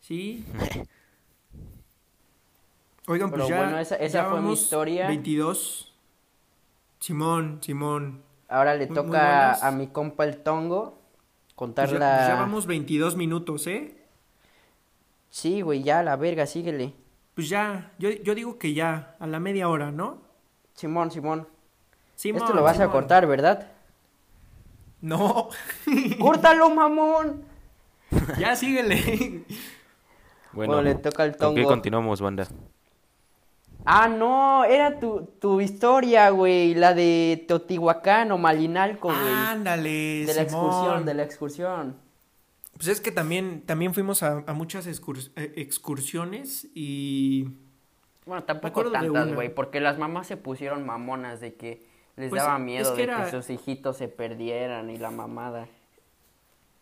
Sí. 0.00 0.44
Oigan, 3.06 3.30
pues 3.30 3.42
Pero 3.44 3.48
ya. 3.56 3.62
bueno, 3.64 3.78
esa- 3.78 3.96
esa 3.96 4.24
ya 4.24 4.30
fue 4.30 4.40
mi 4.42 4.52
historia. 4.52 5.06
22. 5.08 5.87
Simón, 7.00 7.58
Simón. 7.62 8.22
Ahora 8.48 8.74
le 8.74 8.86
Muy- 8.86 8.94
toca 8.94 9.52
a 9.66 9.70
mi 9.72 9.88
compa 9.88 10.24
el 10.24 10.38
Tongo 10.38 10.98
contar 11.54 11.88
Pues 11.88 11.98
ya, 12.00 12.06
la... 12.06 12.16
pues 12.16 12.28
ya 12.28 12.34
vamos 12.34 12.66
22 12.66 13.16
minutos, 13.16 13.66
¿eh? 13.66 13.94
Sí, 15.30 15.60
güey, 15.60 15.82
ya, 15.82 16.02
la 16.02 16.16
verga, 16.16 16.46
síguele. 16.46 16.94
Pues 17.34 17.48
ya, 17.48 17.92
yo, 17.98 18.10
yo 18.10 18.34
digo 18.34 18.58
que 18.58 18.74
ya, 18.74 19.14
a 19.20 19.26
la 19.26 19.38
media 19.38 19.68
hora, 19.68 19.92
¿no? 19.92 20.18
Simón, 20.74 21.10
Simón. 21.10 21.46
Simón, 22.14 22.42
Esto 22.42 22.54
lo 22.54 22.62
vas 22.62 22.80
a 22.80 22.90
cortar, 22.90 23.26
¿verdad? 23.26 23.70
No, 25.00 25.48
¡Córtalo, 26.20 26.70
mamón! 26.70 27.44
ya 28.38 28.56
síguele. 28.56 29.44
Bueno, 30.52 30.74
Bueno, 30.74 30.82
le 30.82 30.94
toca 30.96 31.22
al 31.24 31.36
¿con 31.36 31.54
qué 31.54 31.60
Tongo. 31.62 31.68
continuamos, 31.74 32.20
banda? 32.20 32.48
Ah, 33.90 34.06
no, 34.06 34.64
era 34.64 35.00
tu, 35.00 35.22
tu 35.40 35.62
historia, 35.62 36.28
güey, 36.28 36.74
la 36.74 36.92
de 36.92 37.42
Teotihuacán 37.48 38.30
o 38.32 38.36
Malinalco, 38.38 39.08
güey. 39.08 39.32
Ándale, 39.32 40.26
de 40.26 40.34
la 40.34 40.46
Simón. 40.46 40.66
excursión, 40.66 41.04
de 41.06 41.14
la 41.14 41.22
excursión. 41.22 41.96
Pues 42.74 42.88
es 42.88 43.00
que 43.00 43.10
también, 43.10 43.62
también 43.62 43.94
fuimos 43.94 44.22
a, 44.22 44.44
a 44.46 44.52
muchas 44.52 44.86
excurs- 44.86 45.30
eh, 45.36 45.54
excursiones 45.56 46.68
y... 46.74 47.48
Bueno, 48.26 48.44
tampoco 48.44 48.68
acuerdo 48.68 48.90
de 48.90 48.98
tantas, 49.06 49.26
una. 49.28 49.34
güey, 49.34 49.54
porque 49.54 49.80
las 49.80 49.98
mamás 49.98 50.26
se 50.26 50.36
pusieron 50.36 50.84
mamonas 50.84 51.40
de 51.40 51.54
que 51.54 51.82
les 52.16 52.28
Pues, 52.28 52.42
daba 52.42 52.58
es 52.58 52.62
miedo 52.64 52.90
que 52.92 52.98
de 52.98 53.02
era- 53.04 53.24
que 53.24 53.30
sus 53.30 53.48
hijitos 53.48 53.96
se 53.96 54.08
perdieran 54.08 54.90
y 54.90 54.98
la 54.98 55.10
mamada. 55.10 55.66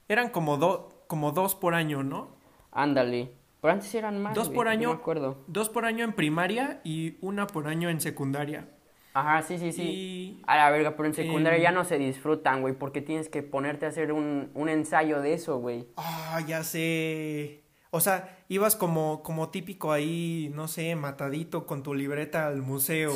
Eran 0.08 0.28
como, 0.30 0.56
do- 0.56 0.92
como 1.06 1.30
dos 1.30 1.54
por 1.54 1.74
año, 1.74 2.02
¿no? 2.02 2.28
Ándale. 2.72 3.30
Pero 3.60 3.72
antes 3.72 3.94
eran 3.94 4.22
más. 4.22 4.34
Dos 4.34 4.48
por 4.48 4.68
año. 4.68 4.90
me 4.90 4.94
acuerdo. 4.96 5.44
Dos 5.46 5.68
por 5.68 5.84
año 5.84 6.04
en 6.04 6.12
primaria 6.12 6.80
y 6.84 7.16
una 7.20 7.46
por 7.46 7.68
año 7.68 7.88
en 7.88 8.00
secundaria. 8.00 8.68
Ajá, 9.14 9.40
sí, 9.42 9.58
sí, 9.58 9.72
sí. 9.72 9.82
Y... 9.82 10.42
A 10.46 10.56
la 10.56 10.70
verga, 10.70 10.94
pero 10.94 11.08
en 11.08 11.14
secundaria 11.14 11.58
ya 11.58 11.72
no 11.72 11.84
se 11.84 11.96
disfrutan, 11.96 12.60
güey, 12.60 12.74
porque 12.74 13.00
tienes 13.00 13.30
que 13.30 13.42
ponerte 13.42 13.86
a 13.86 13.88
hacer 13.88 14.12
un, 14.12 14.50
un 14.52 14.68
ensayo 14.68 15.22
de 15.22 15.32
eso, 15.32 15.58
güey. 15.58 15.88
Ah, 15.96 16.42
ya 16.46 16.62
sé. 16.62 17.62
O 17.90 18.00
sea, 18.00 18.44
ibas 18.50 18.76
como, 18.76 19.22
como 19.22 19.48
típico 19.48 19.90
ahí, 19.90 20.52
no 20.54 20.68
sé, 20.68 20.94
matadito 20.96 21.66
con 21.66 21.82
tu 21.82 21.94
libreta 21.94 22.46
al 22.46 22.60
museo. 22.60 23.10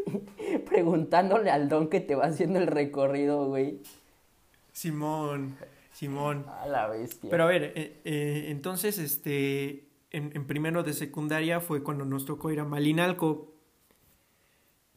Preguntándole 0.68 1.52
al 1.52 1.68
don 1.68 1.88
que 1.88 2.00
te 2.00 2.16
va 2.16 2.24
haciendo 2.24 2.58
el 2.58 2.66
recorrido, 2.66 3.46
güey. 3.46 3.80
Simón, 4.72 5.56
Simón. 5.98 6.46
A 6.48 6.68
la 6.68 6.86
bestia. 6.86 7.28
Pero 7.28 7.42
a 7.42 7.46
ver, 7.46 7.72
eh, 7.74 8.00
eh, 8.04 8.44
entonces, 8.50 8.98
este, 8.98 9.88
en, 10.12 10.30
en 10.32 10.46
primero 10.46 10.84
de 10.84 10.92
secundaria 10.92 11.58
fue 11.60 11.82
cuando 11.82 12.04
nos 12.04 12.24
tocó 12.24 12.52
ir 12.52 12.60
a 12.60 12.64
Malinalco. 12.64 13.52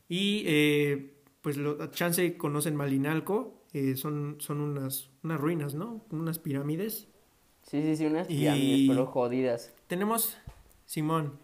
Y, 0.07 0.43
eh, 0.45 1.15
pues, 1.41 1.57
lo, 1.57 1.87
chance 1.87 2.37
conocen 2.37 2.75
Malinalco, 2.75 3.63
eh, 3.73 3.95
son, 3.95 4.35
son 4.41 4.61
unas, 4.61 5.09
unas 5.23 5.41
ruinas, 5.41 5.73
¿no? 5.73 6.05
Unas 6.11 6.37
pirámides. 6.37 7.07
Sí, 7.63 7.81
sí, 7.81 7.95
sí, 7.95 8.05
unas 8.05 8.29
Y- 8.29 8.37
pirámides, 8.37 8.89
pero 8.89 9.07
jodidas. 9.07 9.73
Tenemos, 9.87 10.37
Simón, 10.85 11.39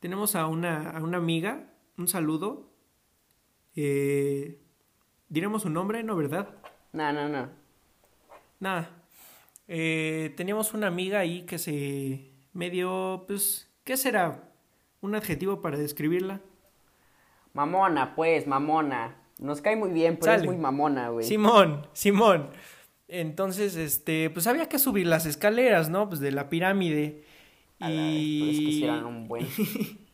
tenemos 0.00 0.34
a 0.34 0.46
una, 0.46 0.92
a 0.92 1.02
una 1.02 1.18
amiga, 1.18 1.74
un 1.98 2.08
saludo. 2.08 2.70
Eh, 3.76 4.62
diremos 5.28 5.60
su 5.60 5.68
nombre, 5.68 6.02
¿no, 6.04 6.16
verdad? 6.16 6.54
No, 6.94 7.12
no, 7.12 7.28
no. 7.28 7.63
Nada. 8.64 8.88
Eh, 9.68 10.32
teníamos 10.38 10.72
una 10.72 10.86
amiga 10.86 11.18
ahí 11.18 11.42
que 11.42 11.58
se 11.58 12.32
medio, 12.54 13.24
pues, 13.28 13.70
¿qué 13.84 13.98
será? 13.98 14.50
Un 15.02 15.14
adjetivo 15.14 15.60
para 15.60 15.76
describirla. 15.76 16.40
Mamona, 17.52 18.14
pues, 18.14 18.46
mamona. 18.46 19.16
Nos 19.38 19.60
cae 19.60 19.76
muy 19.76 19.90
bien, 19.90 20.14
pero 20.14 20.32
Sale. 20.32 20.44
es 20.44 20.46
muy 20.46 20.56
mamona, 20.56 21.10
güey. 21.10 21.26
Simón, 21.26 21.86
Simón. 21.92 22.48
Entonces, 23.06 23.76
este, 23.76 24.30
pues 24.30 24.46
había 24.46 24.66
que 24.66 24.78
subir 24.78 25.08
las 25.08 25.26
escaleras, 25.26 25.90
¿no? 25.90 26.08
Pues 26.08 26.20
de 26.20 26.32
la 26.32 26.48
pirámide. 26.48 27.22
A 27.80 27.90
la 27.90 28.00
vez, 28.00 28.14
pero 28.40 28.50
es 28.50 28.58
que 28.60 28.64
sí 28.64 28.78
Y... 28.80 28.84
eran 28.84 29.04
un 29.04 29.28
buen. 29.28 29.46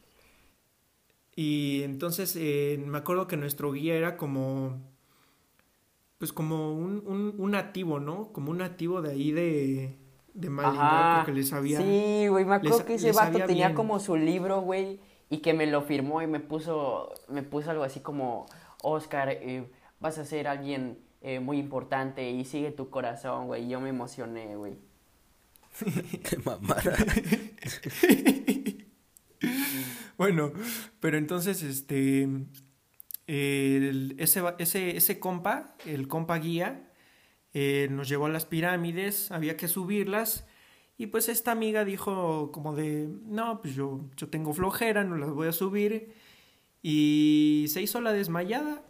Y 1.37 1.85
entonces 1.85 2.37
eh, 2.37 2.83
me 2.85 2.99
acuerdo 2.99 3.27
que 3.27 3.37
nuestro 3.37 3.73
guía 3.73 3.95
era 3.95 4.17
como, 4.19 4.79
pues 6.21 6.35
como 6.35 6.75
un, 6.75 7.03
un, 7.07 7.35
un 7.39 7.51
nativo, 7.51 7.99
¿no? 7.99 8.31
Como 8.31 8.51
un 8.51 8.59
nativo 8.59 9.01
de 9.01 9.13
ahí 9.13 9.33
de, 9.33 9.97
de 10.35 10.51
porque 10.51 11.33
les 11.33 11.49
sabía. 11.49 11.81
Sí, 11.81 12.27
güey, 12.29 12.45
me 12.45 12.57
acuerdo 12.57 12.77
les- 12.77 12.87
que 12.87 12.95
ese 12.97 13.13
vato 13.13 13.39
tenía 13.47 13.69
bien. 13.69 13.75
como 13.75 13.99
su 14.01 14.17
libro, 14.17 14.61
güey, 14.61 15.01
y 15.31 15.39
que 15.39 15.55
me 15.55 15.67
lo 15.67 15.81
firmó 15.81 16.21
y 16.21 16.27
me 16.27 16.39
puso, 16.39 17.09
me 17.29 17.43
puso 17.43 17.71
algo 17.71 17.85
así 17.85 18.01
como, 18.01 18.45
Oscar, 18.83 19.31
eh, 19.31 19.65
vas 19.99 20.19
a 20.19 20.27
ser 20.27 20.47
alguien 20.47 20.99
eh, 21.23 21.41
muy 21.41 21.59
importante 21.59 22.31
y 22.31 22.45
sigue 22.45 22.71
tu 22.71 22.91
corazón, 22.91 23.47
güey. 23.47 23.65
Y 23.65 23.69
yo 23.71 23.81
me 23.81 23.89
emocioné, 23.89 24.57
güey. 24.57 24.77
Qué 26.23 26.37
mamada. 26.45 26.83
Bueno, 30.19 30.53
pero 31.01 31.17
entonces, 31.17 31.63
este, 31.63 32.29
el- 33.37 34.15
ese, 34.19 34.43
ese, 34.59 34.97
ese 34.97 35.19
compa, 35.21 35.75
el 35.87 36.09
compa 36.09 36.39
guía, 36.39 36.91
eh, 37.55 37.89
nos 37.91 38.09
llevó 38.09 38.27
a 38.27 38.31
las 38.31 38.47
pirámides, 38.47 39.31
había 39.31 39.57
que 39.57 39.69
subirlas, 39.69 40.47
y 40.99 41.07
pues 41.07 41.29
esta 41.29 41.53
amiga 41.53 41.85
dijo 41.85 42.51
como 42.53 42.75
de, 42.75 43.09
no, 43.25 43.61
pues 43.63 43.75
yo, 43.75 44.01
yo 44.17 44.29
tengo 44.29 44.53
flojera, 44.53 45.05
no 45.05 45.17
las 45.17 45.31
voy 45.31 45.49
a 45.49 45.53
subir, 45.53 46.13
y 46.83 47.67
se 47.69 47.83
hizo 47.83 48.01
la 48.01 48.13
desmayada, 48.13 48.83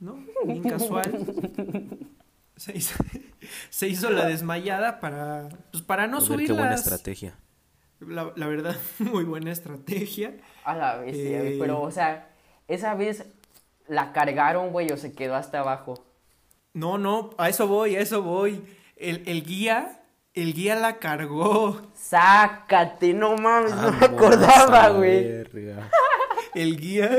¿no? 0.00 0.18
Bien 0.44 0.62
casual. 0.62 1.10
Se 2.58 2.76
hizo, 2.76 2.96
se 3.70 3.86
hizo 3.86 4.10
la 4.10 4.26
desmayada 4.26 4.98
para, 4.98 5.48
pues 5.70 5.84
para 5.84 6.08
no 6.08 6.18
ver, 6.18 6.26
qué 6.26 6.34
buena 6.52 6.76
subirlas. 6.76 6.80
estrategia. 6.80 7.38
La, 8.00 8.32
la 8.34 8.46
verdad, 8.48 8.76
muy 8.98 9.22
buena 9.22 9.52
estrategia. 9.52 10.36
A 10.64 10.74
la 10.76 10.96
bestia. 10.96 11.44
Eh. 11.44 11.56
Pero, 11.60 11.80
o 11.80 11.90
sea, 11.92 12.34
esa 12.66 12.96
vez 12.96 13.26
la 13.88 14.12
cargaron, 14.12 14.70
güey, 14.70 14.90
o 14.92 14.96
se 14.96 15.12
quedó 15.12 15.34
hasta 15.34 15.60
abajo. 15.60 16.04
No, 16.74 16.98
no, 16.98 17.30
a 17.38 17.48
eso 17.48 17.66
voy, 17.66 17.96
a 17.96 18.00
eso 18.00 18.22
voy. 18.22 18.62
El, 18.96 19.22
el 19.26 19.44
guía, 19.44 20.02
el 20.34 20.54
guía 20.54 20.74
la 20.76 20.98
cargó. 20.98 21.80
Sácate, 21.94 23.14
no 23.14 23.36
mames, 23.36 23.74
no 23.74 23.92
me 23.92 23.98
Vámonos 23.98 24.02
a 24.02 24.04
acordaba, 24.06 24.88
güey. 24.90 25.26
El 26.54 26.76
guía, 26.78 27.10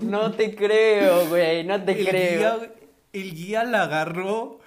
No 0.00 0.32
te 0.32 0.54
creo, 0.54 1.28
güey, 1.28 1.64
no 1.64 1.82
te 1.82 2.00
el 2.00 2.06
creo. 2.08 2.58
guía, 2.60 2.72
el 3.12 3.34
guía 3.34 3.64
la 3.64 3.82
agarró 3.82 4.60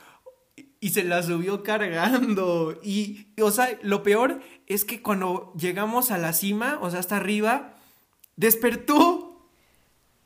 y 0.79 0.89
se 0.89 1.03
la 1.03 1.23
subió 1.23 1.63
cargando. 1.63 2.77
Y, 2.83 3.27
y, 3.35 3.41
o 3.41 3.51
sea, 3.51 3.69
lo 3.81 4.03
peor 4.03 4.41
es 4.67 4.85
que 4.85 5.01
cuando 5.01 5.53
llegamos 5.57 6.11
a 6.11 6.17
la 6.17 6.33
cima, 6.33 6.77
o 6.81 6.89
sea, 6.91 6.99
hasta 6.99 7.17
arriba, 7.17 7.73
despertó. 8.35 9.24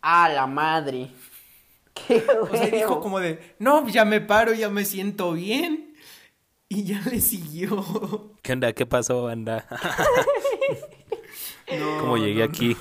A 0.01 0.29
la 0.29 0.47
madre. 0.47 1.09
Qué 1.93 2.23
O 2.41 2.47
sea, 2.55 2.67
dijo 2.67 3.01
como 3.01 3.19
de, 3.19 3.55
no, 3.59 3.88
ya 3.89 4.05
me 4.05 4.21
paro, 4.21 4.53
ya 4.53 4.69
me 4.69 4.85
siento 4.85 5.33
bien. 5.33 5.95
Y 6.69 6.83
ya 6.83 7.01
le 7.09 7.19
siguió. 7.19 8.31
¿Qué 8.41 8.53
onda? 8.53 8.71
¿Qué 8.73 8.85
pasó, 8.85 9.23
banda? 9.23 9.65
No, 11.77 11.99
¿Cómo 11.99 12.17
llegué 12.17 12.39
no, 12.39 12.45
aquí? 12.45 12.75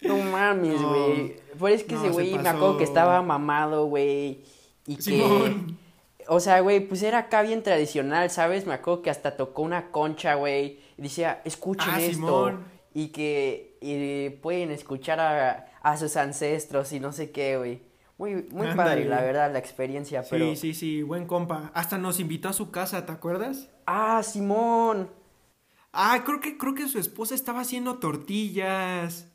No 0.00 0.16
mames, 0.18 0.80
No. 0.80 0.88
güey. 0.88 1.36
Pues 1.56 1.74
es 1.82 1.84
que 1.86 1.94
No, 1.94 2.00
ese 2.00 2.08
se 2.08 2.12
güey 2.12 2.38
me 2.38 2.48
acuerdo 2.48 2.78
que 2.78 2.84
estaba 2.84 3.22
mamado, 3.22 3.86
güey. 3.86 4.40
Y 4.88 4.96
que. 4.96 5.56
O 6.28 6.40
sea, 6.40 6.58
güey, 6.60 6.80
pues 6.80 7.04
era 7.04 7.18
acá 7.18 7.42
bien 7.42 7.62
tradicional, 7.62 8.28
¿sabes? 8.30 8.66
Me 8.66 8.74
acuerdo 8.74 9.02
que 9.02 9.10
hasta 9.10 9.36
tocó 9.36 9.62
una 9.62 9.92
concha, 9.92 10.34
güey. 10.34 10.80
Y 10.98 11.02
decía, 11.02 11.40
escuchen 11.44 11.88
Ah, 11.88 12.00
esto. 12.00 12.14
Simón. 12.14 12.64
Y 12.92 13.08
que 13.08 13.75
y 13.92 14.30
pueden 14.30 14.70
escuchar 14.70 15.20
a, 15.20 15.66
a 15.82 15.96
sus 15.96 16.16
ancestros 16.16 16.92
y 16.92 17.00
no 17.00 17.12
sé 17.12 17.30
qué, 17.30 17.56
güey. 17.56 17.82
Muy, 18.18 18.46
muy 18.50 18.68
padre, 18.74 19.04
la 19.04 19.20
verdad, 19.20 19.52
la 19.52 19.58
experiencia, 19.58 20.24
pero. 20.30 20.46
Sí, 20.50 20.56
sí, 20.56 20.74
sí, 20.74 21.02
buen 21.02 21.26
compa. 21.26 21.70
Hasta 21.74 21.98
nos 21.98 22.18
invitó 22.18 22.48
a 22.48 22.54
su 22.54 22.70
casa, 22.70 23.04
¿te 23.04 23.12
acuerdas? 23.12 23.68
Ah, 23.86 24.22
Simón. 24.22 25.10
Ah, 25.92 26.22
creo 26.24 26.40
que, 26.40 26.56
creo 26.56 26.74
que 26.74 26.88
su 26.88 26.98
esposa 26.98 27.34
estaba 27.34 27.60
haciendo 27.60 27.98
tortillas. 27.98 29.28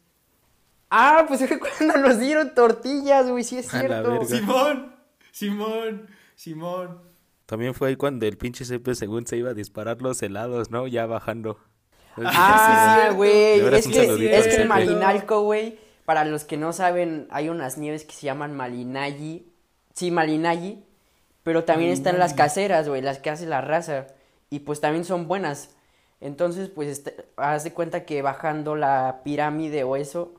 Ah, 0.89 1.25
pues 1.27 1.47
fue 1.47 1.59
cuando 1.59 1.97
nos 1.97 2.19
dieron 2.19 2.53
tortillas, 2.55 3.29
güey, 3.29 3.43
sí 3.43 3.57
es 3.57 3.69
cierto. 3.69 4.25
Simón, 4.25 4.95
Simón, 5.31 6.07
Simón. 6.35 7.01
También 7.45 7.73
fue 7.73 7.89
ahí 7.89 7.95
cuando 7.95 8.25
el 8.25 8.37
pinche 8.37 8.65
Cepe 8.65 8.95
según 8.95 9.27
se 9.27 9.37
iba 9.37 9.51
a 9.51 9.53
disparar 9.53 10.01
los 10.01 10.21
helados, 10.23 10.71
¿no? 10.71 10.87
Ya 10.87 11.05
bajando. 11.05 11.59
Sí, 12.15 12.21
Ah, 12.25 13.11
güey, 13.15 13.59
es 13.59 13.87
que, 13.87 14.05
saludito 14.05 14.35
es 14.35 14.45
que 14.45 14.51
Cepe. 14.51 14.65
Malinalco, 14.65 15.41
güey, 15.43 15.77
para 16.05 16.25
los 16.25 16.43
que 16.43 16.57
no 16.57 16.73
saben, 16.73 17.27
hay 17.31 17.49
unas 17.49 17.77
nieves 17.77 18.03
que 18.05 18.13
se 18.13 18.25
llaman 18.25 18.55
Malinayi. 18.55 19.47
Sí, 19.93 20.11
Malinayi. 20.11 20.83
Pero 21.43 21.63
también 21.63 21.91
están 21.91 22.19
las 22.19 22.33
caseras, 22.33 22.87
güey, 22.87 23.01
las 23.01 23.19
que 23.19 23.29
hace 23.29 23.45
la 23.47 23.61
raza. 23.61 24.07
Y 24.49 24.59
pues 24.59 24.79
también 24.81 25.05
son 25.05 25.27
buenas. 25.27 25.69
Entonces, 26.19 26.69
pues, 26.69 26.87
este, 26.89 27.15
haz 27.37 27.63
de 27.63 27.73
cuenta 27.73 28.05
que 28.05 28.21
bajando 28.21 28.75
la 28.75 29.21
pirámide 29.23 29.83
o 29.83 29.95
eso, 29.95 30.33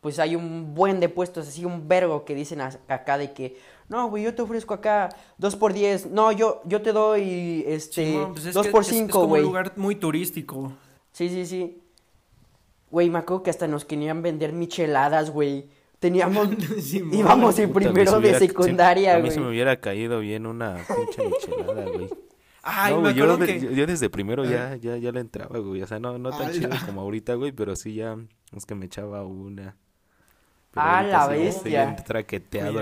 pues 0.00 0.20
hay 0.20 0.36
un 0.36 0.74
buen 0.74 1.00
de 1.00 1.08
puestos, 1.08 1.48
así 1.48 1.64
un 1.64 1.88
vergo 1.88 2.24
que 2.24 2.34
dicen 2.36 2.60
acá 2.60 3.18
de 3.18 3.32
que, 3.32 3.58
no, 3.88 4.08
güey, 4.08 4.22
yo 4.22 4.34
te 4.36 4.42
ofrezco 4.42 4.74
acá 4.74 5.08
dos 5.36 5.56
por 5.56 5.72
diez, 5.72 6.06
no, 6.06 6.30
yo, 6.30 6.60
yo 6.64 6.80
te 6.80 6.92
doy, 6.92 7.64
este, 7.66 8.04
Simón, 8.12 8.32
pues 8.34 8.46
es 8.46 8.54
dos 8.54 8.66
que 8.66 8.70
por 8.72 8.82
es- 8.82 8.88
es 8.88 8.94
cinco, 8.94 9.12
como 9.20 9.28
güey. 9.30 9.42
un 9.42 9.48
lugar 9.48 9.72
muy 9.74 9.96
turístico. 9.96 10.72
Sí, 11.16 11.30
sí, 11.30 11.46
sí. 11.46 11.78
Güey, 12.90 13.08
me 13.08 13.20
acuerdo 13.20 13.42
que 13.42 13.48
hasta 13.50 13.66
nos 13.66 13.86
querían 13.86 14.20
vender 14.20 14.52
micheladas, 14.52 15.30
güey. 15.30 15.66
Teníamos, 15.98 16.48
íbamos 17.12 17.58
en 17.58 17.72
primero 17.72 18.20
de 18.20 18.38
secundaria, 18.38 19.16
A 19.16 19.18
mí 19.20 19.30
se 19.30 19.36
me 19.38 19.44
güey. 19.46 19.54
hubiera 19.54 19.80
caído 19.80 20.20
bien 20.20 20.44
una 20.46 20.76
pinche 20.94 21.26
michelada, 21.26 21.84
güey. 21.86 22.10
Ay, 22.62 22.92
no, 22.92 23.00
me 23.00 23.02
güey, 23.04 23.14
yo, 23.14 23.24
acuerdo 23.24 23.46
de- 23.46 23.46
que... 23.46 23.60
yo- 23.64 23.70
yo 23.70 23.86
desde 23.86 24.10
primero 24.10 24.44
ya, 24.44 24.76
ya, 24.76 24.98
ya 24.98 25.10
le 25.10 25.20
entraba, 25.20 25.58
güey. 25.58 25.80
O 25.82 25.86
sea, 25.86 25.98
no, 25.98 26.18
no 26.18 26.30
tan 26.36 26.52
chido 26.52 26.68
como 26.84 27.00
ahorita, 27.00 27.32
güey, 27.34 27.52
pero 27.52 27.74
sí 27.76 27.94
ya 27.94 28.14
es 28.54 28.66
que 28.66 28.74
me 28.74 28.84
echaba 28.84 29.24
una. 29.24 29.74
Ah, 30.74 30.98
ahorita 30.98 31.16
la 31.16 31.24
estoy 31.36 31.44
bestia. 31.46 31.96
traqueteado, 32.04 32.72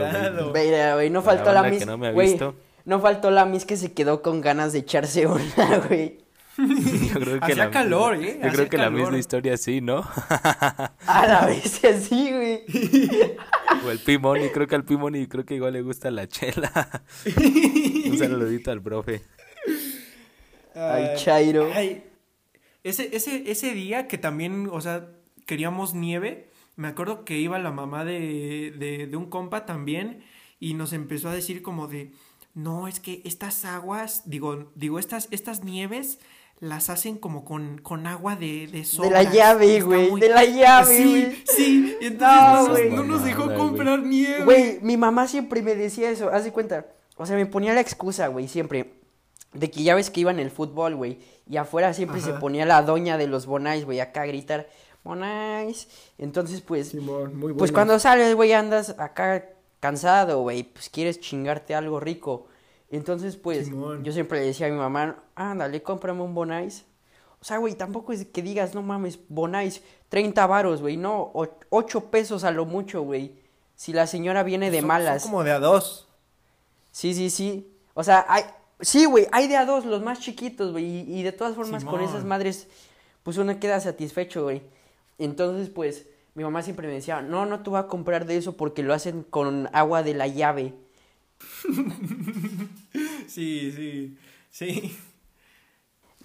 güey. 0.50 0.66
Mira, 0.66 0.94
güey, 0.94 1.08
no 1.10 1.22
faltó 1.22 1.52
la 1.52 1.62
la 1.62 1.70
mis, 1.70 1.78
que 1.78 1.86
no 1.86 1.96
me 1.98 2.08
ha 2.08 2.10
güey, 2.10 2.30
visto. 2.30 2.56
no 2.84 2.98
faltó 2.98 3.30
la 3.30 3.44
mis 3.44 3.64
que 3.64 3.76
se 3.76 3.92
quedó 3.92 4.22
con 4.22 4.40
ganas 4.40 4.72
de 4.72 4.80
echarse 4.80 5.26
una, 5.28 5.78
güey. 5.86 6.18
Yo 7.14 7.20
creo 7.20 7.40
que 7.40 7.44
Hacía 7.44 7.64
la, 7.64 7.70
calor, 7.70 8.16
¿eh? 8.16 8.38
Yo 8.40 8.46
Hacía 8.46 8.52
creo 8.52 8.68
que 8.68 8.78
la 8.78 8.90
misma 8.90 9.18
historia 9.18 9.56
sí, 9.56 9.80
¿no? 9.80 9.98
A 11.06 11.26
la 11.26 11.46
vez 11.46 11.84
así, 11.84 12.30
güey. 12.30 12.64
o 13.84 13.90
el 13.90 13.98
Pimoni, 13.98 14.48
creo 14.50 14.66
que 14.66 14.74
al 14.74 14.84
Pimoni 14.84 15.26
creo 15.26 15.44
que 15.44 15.56
igual 15.56 15.72
le 15.72 15.82
gusta 15.82 16.10
la 16.10 16.28
chela. 16.28 17.02
Un 18.06 18.18
saludito 18.18 18.70
al 18.70 18.82
profe. 18.82 19.22
Al 20.74 21.16
Chairo. 21.16 21.70
Ay, 21.74 22.04
ese, 22.84 23.16
ese, 23.16 23.50
ese 23.50 23.72
día 23.72 24.06
que 24.06 24.18
también, 24.18 24.68
o 24.70 24.80
sea, 24.80 25.08
queríamos 25.46 25.94
nieve, 25.94 26.50
me 26.76 26.88
acuerdo 26.88 27.24
que 27.24 27.38
iba 27.38 27.58
la 27.58 27.70
mamá 27.70 28.04
de, 28.04 28.74
de, 28.78 29.06
de 29.06 29.16
un 29.16 29.30
compa 29.30 29.64
también 29.66 30.22
y 30.60 30.74
nos 30.74 30.92
empezó 30.92 31.28
a 31.28 31.34
decir 31.34 31.62
como 31.62 31.88
de, 31.88 32.12
no, 32.54 32.86
es 32.86 33.00
que 33.00 33.22
estas 33.24 33.64
aguas, 33.64 34.22
digo, 34.26 34.70
digo, 34.74 34.98
estas, 34.98 35.28
estas 35.30 35.64
nieves 35.64 36.18
las 36.64 36.90
hacen 36.90 37.18
como 37.18 37.44
con, 37.44 37.78
con 37.78 38.06
agua 38.06 38.36
de, 38.36 38.66
de 38.66 38.82
De 39.02 39.10
la 39.10 39.22
llave, 39.22 39.80
güey, 39.80 40.10
muy- 40.10 40.20
de 40.20 40.28
la 40.30 40.44
llave, 40.44 40.96
Sí, 40.96 41.04
güey. 41.10 41.42
sí, 41.46 41.96
y 42.00 42.06
entonces 42.06 42.20
No, 42.38 42.52
no, 42.52 42.58
nos- 42.62 42.68
güey. 42.70 42.90
no 42.90 43.02
nos 43.04 43.24
dejó 43.24 43.54
comprar 43.54 44.00
nieve. 44.02 44.44
Güey, 44.44 44.78
mi 44.82 44.96
mamá 44.96 45.26
siempre 45.28 45.62
me 45.62 45.74
decía 45.74 46.10
eso, 46.10 46.30
haz 46.30 46.44
de 46.44 46.52
cuenta. 46.52 46.86
O 47.16 47.26
sea, 47.26 47.36
me 47.36 47.46
ponía 47.46 47.74
la 47.74 47.80
excusa, 47.80 48.26
güey, 48.28 48.48
siempre. 48.48 48.94
De 49.52 49.70
que 49.70 49.82
ya 49.84 49.94
ves 49.94 50.10
que 50.10 50.20
iba 50.20 50.30
en 50.32 50.40
el 50.40 50.50
fútbol, 50.50 50.96
güey. 50.96 51.18
Y 51.48 51.58
afuera 51.58 51.92
siempre 51.94 52.20
se 52.20 52.32
ponía 52.32 52.64
la 52.66 52.82
doña 52.82 53.16
de 53.18 53.26
los 53.28 53.46
Bonais, 53.46 53.84
güey, 53.84 54.00
acá 54.00 54.22
a 54.22 54.26
gritar, 54.26 54.68
Bonais. 55.04 55.86
Entonces, 56.18 56.60
pues, 56.60 56.88
Simón, 56.88 57.38
muy 57.38 57.52
pues 57.52 57.70
cuando 57.72 57.98
sales, 57.98 58.34
güey, 58.34 58.52
andas 58.52 58.96
acá 58.98 59.44
cansado, 59.80 60.40
güey, 60.40 60.62
pues 60.64 60.88
quieres 60.88 61.20
chingarte 61.20 61.74
algo 61.74 62.00
rico. 62.00 62.46
Entonces, 62.96 63.36
pues, 63.36 63.66
Simón. 63.66 64.04
yo 64.04 64.12
siempre 64.12 64.40
le 64.40 64.46
decía 64.46 64.66
a 64.66 64.70
mi 64.70 64.76
mamá, 64.76 65.22
ándale, 65.34 65.82
cómprame 65.82 66.22
un 66.22 66.34
Bonais. 66.34 66.84
O 67.40 67.44
sea, 67.44 67.58
güey, 67.58 67.74
tampoco 67.74 68.12
es 68.12 68.24
que 68.26 68.40
digas, 68.42 68.74
no 68.74 68.82
mames, 68.82 69.18
Bonais, 69.28 69.82
30 70.08 70.46
varos, 70.46 70.80
güey, 70.80 70.96
no, 70.96 71.32
8 71.70 72.10
pesos 72.10 72.44
a 72.44 72.50
lo 72.50 72.64
mucho, 72.64 73.02
güey. 73.02 73.34
Si 73.76 73.92
la 73.92 74.06
señora 74.06 74.42
viene 74.44 74.70
de 74.70 74.78
Son- 74.78 74.86
malas. 74.88 75.22
Son 75.22 75.32
como 75.32 75.44
de 75.44 75.50
a 75.50 75.58
dos. 75.58 76.08
Sí, 76.92 77.12
sí, 77.14 77.28
sí. 77.30 77.68
O 77.94 78.04
sea, 78.04 78.24
hay, 78.28 78.44
sí, 78.80 79.04
güey, 79.04 79.26
hay 79.32 79.48
de 79.48 79.56
a 79.56 79.66
dos, 79.66 79.84
los 79.84 80.00
más 80.02 80.20
chiquitos, 80.20 80.72
güey. 80.72 80.84
Y, 80.84 81.20
y 81.20 81.22
de 81.24 81.32
todas 81.32 81.54
formas, 81.56 81.84
con 81.84 82.00
esas 82.00 82.24
madres, 82.24 82.68
pues 83.24 83.36
uno 83.36 83.58
queda 83.58 83.80
satisfecho, 83.80 84.44
güey. 84.44 84.62
Entonces, 85.18 85.68
pues, 85.68 86.06
mi 86.34 86.44
mamá 86.44 86.62
siempre 86.62 86.86
me 86.86 86.94
decía, 86.94 87.20
no, 87.22 87.44
no 87.46 87.62
te 87.62 87.70
voy 87.70 87.80
a 87.80 87.88
comprar 87.88 88.24
de 88.26 88.36
eso 88.36 88.56
porque 88.56 88.82
lo 88.84 88.94
hacen 88.94 89.24
con 89.24 89.68
agua 89.72 90.02
de 90.04 90.14
la 90.14 90.28
llave. 90.28 90.74
Sí, 93.26 93.72
sí, 93.72 94.16
sí. 94.50 94.96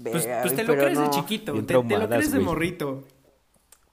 Pues, 0.01 0.27
pues 0.41 0.55
te 0.55 0.63
lo 0.63 0.73
crees 0.75 0.99
de 0.99 1.09
chiquito, 1.09 1.53
te, 1.53 1.61
te 1.63 1.73
lo 1.73 2.07
crees 2.07 2.31
de 2.31 2.39
morrito. 2.39 3.03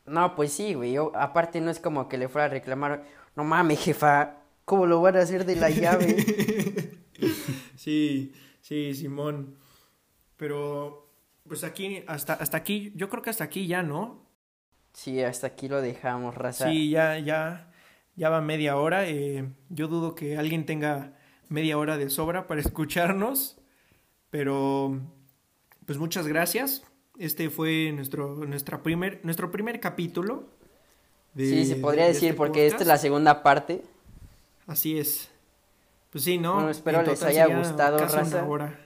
No, 0.07 0.35
pues 0.37 0.53
sí, 0.53 0.75
güey. 0.75 0.93
Yo, 0.93 1.13
aparte 1.17 1.61
no 1.61 1.71
es 1.71 1.81
como 1.81 2.09
que 2.09 2.19
le 2.19 2.29
fuera 2.29 2.47
a 2.47 2.49
reclamar, 2.49 3.05
no 3.35 3.45
mames, 3.45 3.81
jefa, 3.81 4.37
¿cómo 4.65 4.87
lo 4.87 5.01
van 5.01 5.17
a 5.17 5.21
hacer 5.21 5.45
de 5.45 5.57
la 5.57 5.71
llave? 5.71 7.01
sí, 7.77 8.33
sí, 8.61 8.95
Simón. 8.95 9.57
Pero, 10.37 11.11
pues 11.49 11.65
aquí, 11.65 12.05
hasta, 12.07 12.35
hasta 12.35 12.59
aquí, 12.59 12.93
yo 12.95 13.09
creo 13.09 13.23
que 13.23 13.31
hasta 13.31 13.45
aquí 13.45 13.67
ya, 13.67 13.83
¿no? 13.83 14.27
Sí, 14.93 15.23
hasta 15.23 15.49
aquí 15.49 15.69
lo 15.69 15.81
dejamos, 15.81 16.35
raza. 16.35 16.71
Sí, 16.71 16.91
ya, 16.91 17.19
ya, 17.19 17.71
ya 18.17 18.29
va 18.31 18.41
media 18.41 18.77
hora. 18.77 19.07
Eh, 19.09 19.49
yo 19.69 19.89
dudo 19.89 20.15
que 20.15 20.37
alguien 20.39 20.67
tenga 20.67 21.13
media 21.49 21.79
hora 21.79 21.97
de 21.97 22.11
sobra 22.11 22.47
para 22.47 22.61
escucharnos. 22.67 23.57
Pero, 24.31 25.01
pues 25.87 25.99
muchas 25.99 26.27
gracias. 26.27 26.83
Este 27.19 27.49
fue 27.49 27.93
nuestro, 27.93 28.35
nuestra 28.47 28.83
primer, 28.83 29.21
nuestro 29.23 29.51
primer 29.51 29.81
capítulo. 29.81 30.45
de- 31.35 31.47
sí, 31.49 31.67
se 31.67 31.77
podría 31.77 32.07
decir, 32.07 32.31
este 32.31 32.37
porque 32.37 32.67
esta 32.67 32.83
es 32.83 32.87
la 32.87 32.99
segunda 32.99 33.43
parte. 33.43 33.83
Así 34.67 34.99
es. 34.99 35.29
Pues 36.11 36.25
sí, 36.25 36.39
¿no? 36.39 36.55
Bueno, 36.55 36.71
espero 36.71 37.01
En 37.01 37.07
les 37.07 37.23
haya 37.23 37.47
gustado, 37.47 37.99
raza. 37.99 38.45
hora. 38.45 38.79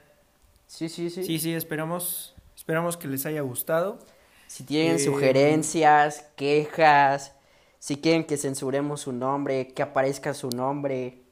Sí, 0.66 0.88
sí, 0.88 1.10
sí. 1.10 1.24
Sí, 1.24 1.38
sí, 1.38 1.52
esperamos, 1.54 2.34
esperamos 2.56 2.96
que 2.96 3.08
les 3.08 3.24
haya 3.26 3.40
gustado. 3.42 3.98
Si 4.46 4.64
tienen 4.64 4.96
Eh, 4.96 4.98
sugerencias, 4.98 6.26
quejas, 6.36 7.34
si 7.80 7.96
quieren 7.96 8.24
que 8.24 8.36
censuremos 8.36 9.00
su 9.00 9.12
nombre, 9.12 9.68
que 9.68 9.82
aparezca 9.82 10.34
su 10.34 10.50
nombre. 10.50 11.22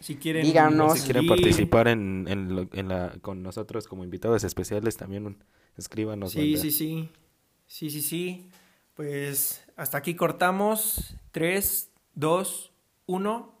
Si 0.00 0.16
quieren, 0.16 0.42
Díganos. 0.42 0.98
Si 0.98 1.04
quieren 1.04 1.26
participar 1.28 1.86
en, 1.88 2.26
en, 2.28 2.54
lo- 2.56 2.68
en 2.72 2.88
la, 2.88 3.14
con 3.22 3.42
nosotros 3.42 3.86
como 3.86 4.02
invitados 4.04 4.42
especiales, 4.44 4.96
también 4.96 5.36
escríbanos. 5.78 6.32
Sí, 6.32 6.40
banda. 6.52 6.60
sí, 6.60 6.70
sí. 6.72 7.08
Sí, 7.66 7.88
sí, 7.90 8.00
sí. 8.02 8.50
Pues 8.94 9.62
hasta 9.76 9.98
aquí 9.98 10.14
cortamos. 10.16 11.14
3, 11.30 11.90
2, 12.16 12.72
1. 13.06 13.51